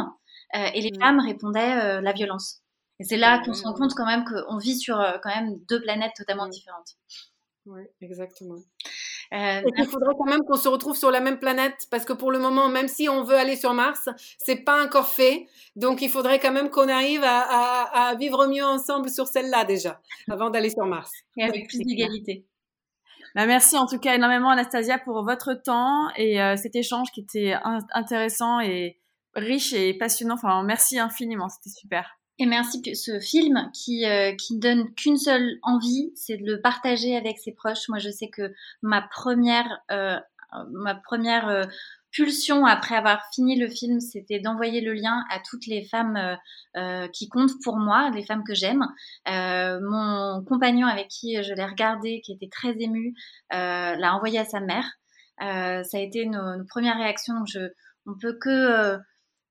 [0.54, 1.02] et les mmh.
[1.02, 2.62] femmes répondaient la violence.
[3.00, 5.82] Et c'est là qu'on se rend compte quand même qu'on vit sur quand même deux
[5.82, 6.96] planètes totalement différentes.
[7.66, 8.56] Oui, exactement.
[9.34, 12.14] Euh, et qu'il faudrait quand même qu'on se retrouve sur la même planète parce que
[12.14, 15.48] pour le moment, même si on veut aller sur Mars, c'est pas encore fait.
[15.76, 19.66] Donc il faudrait quand même qu'on arrive à, à, à, vivre mieux ensemble sur celle-là
[19.66, 20.00] déjà,
[20.30, 21.12] avant d'aller sur Mars.
[21.38, 22.46] Et avec plus d'égalité.
[23.36, 27.22] Bah, merci en tout cas énormément Anastasia pour votre temps et euh, cet échange qui
[27.22, 27.54] était
[27.94, 29.00] intéressant et
[29.36, 30.36] riche et passionnant.
[30.36, 32.18] Enfin, merci infiniment, c'était super.
[32.40, 37.18] Et merci ce film qui euh, qui donne qu'une seule envie, c'est de le partager
[37.18, 37.90] avec ses proches.
[37.90, 38.54] Moi, je sais que
[38.84, 40.20] ma première euh,
[40.72, 41.66] ma première euh,
[42.12, 46.38] pulsion après avoir fini le film, c'était d'envoyer le lien à toutes les femmes
[46.78, 48.86] euh, qui comptent pour moi, les femmes que j'aime.
[49.26, 53.14] mon compagnon avec qui je l'ai regardé, qui était très ému,
[53.52, 54.86] l'a envoyé à sa mère.
[55.40, 57.46] ça a été nos, premières réactions.
[57.46, 57.72] Je,
[58.06, 58.98] on peut que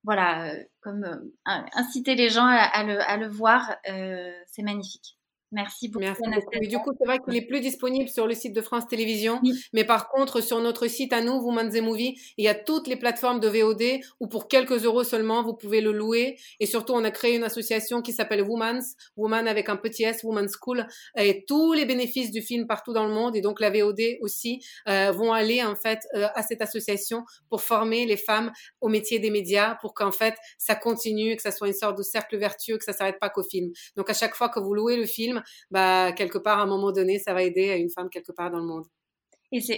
[0.06, 1.04] voilà, comme
[1.44, 5.18] inciter les gens à, le, à le, voir, c'est magnifique.
[5.56, 6.04] Merci beaucoup.
[6.04, 9.40] Merci du coup, c'est vrai qu'il est plus disponible sur le site de France Télévisions,
[9.72, 12.96] mais par contre, sur notre site à nous, Women's Movie, il y a toutes les
[12.96, 16.36] plateformes de VOD où pour quelques euros seulement, vous pouvez le louer.
[16.60, 20.22] Et surtout, on a créé une association qui s'appelle Women's, Woman avec un petit S,
[20.24, 23.70] Women's School, et tous les bénéfices du film partout dans le monde et donc la
[23.70, 28.52] VOD aussi euh, vont aller en fait euh, à cette association pour former les femmes
[28.82, 32.02] au métier des médias, pour qu'en fait ça continue, que ça soit une sorte de
[32.02, 33.70] cercle vertueux, que ça s'arrête pas qu'au film.
[33.96, 36.92] Donc à chaque fois que vous louez le film bah, quelque part, à un moment
[36.92, 38.86] donné, ça va aider à une femme quelque part dans le monde.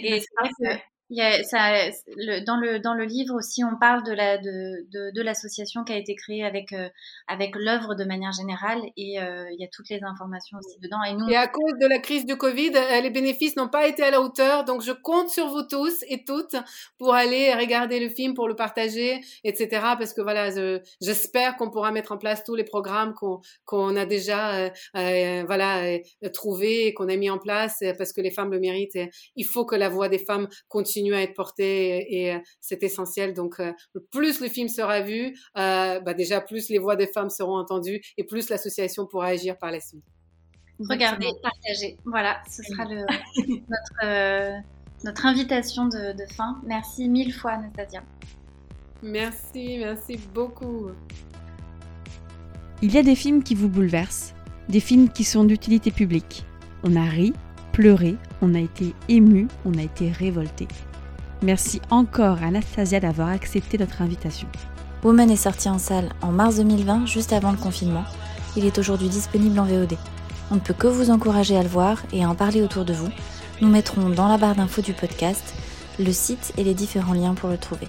[0.01, 3.63] Et c'est vrai que il y a, ça, le, dans, le, dans le livre aussi,
[3.63, 6.87] on parle de la de, de, de l'association qui a été créée avec euh,
[7.27, 11.01] avec l'œuvre de manière générale et euh, il y a toutes les informations aussi dedans.
[11.03, 13.87] Et, nous, et à cause de la crise de Covid, euh, les bénéfices n'ont pas
[13.87, 16.55] été à la hauteur, donc je compte sur vous tous et toutes
[16.99, 19.67] pour aller regarder le film, pour le partager, etc.
[19.97, 20.49] Parce que voilà,
[21.01, 25.97] j'espère qu'on pourra mettre en place tous les programmes qu'on qu'on a déjà euh, voilà
[26.33, 28.95] trouvés et qu'on a mis en place parce que les femmes le méritent.
[28.95, 32.83] Et il faut que la voix des femmes continue à être porté et, euh, c'est
[32.83, 33.33] essentiel.
[33.33, 33.73] Donc, euh,
[34.11, 38.01] plus le film sera vu, euh, bah déjà plus les voix des femmes seront entendues
[38.17, 40.03] et plus l'association pourra agir par la suite.
[40.89, 41.97] Regardez, partagez.
[42.05, 43.05] Voilà, ce sera le,
[43.69, 44.63] notre,
[45.03, 46.61] notre invitation de, de fin.
[46.65, 48.03] Merci mille fois, Anastasia.
[49.01, 50.89] Merci, merci beaucoup.
[52.81, 54.33] Il y a des films qui vous bouleversent,
[54.69, 56.45] des films qui sont d'utilité publique.
[56.83, 57.33] On a ri,
[57.73, 60.67] pleuré, on a été ému, on a été révolté.
[61.41, 64.47] Merci encore à Anastasia d'avoir accepté notre invitation.
[65.03, 68.03] Woman est sorti en salle en mars 2020, juste avant le confinement.
[68.57, 69.95] Il est aujourd'hui disponible en VOD.
[70.51, 72.91] On ne peut que vous encourager à le voir et à en parler autour de
[72.91, 73.07] vous.
[73.61, 75.53] Nous mettrons dans la barre d'infos du podcast
[75.97, 77.87] le site et les différents liens pour le trouver.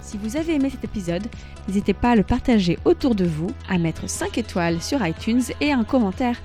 [0.00, 1.26] Si vous avez aimé cet épisode,
[1.68, 5.72] n'hésitez pas à le partager autour de vous, à mettre 5 étoiles sur iTunes et
[5.72, 6.36] un commentaire.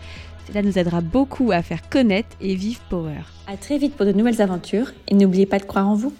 [0.48, 3.22] Cela nous aidera beaucoup à faire connaître et vivre Power.
[3.48, 6.14] À très vite pour de nouvelles aventures et n'oubliez pas de croire en vous.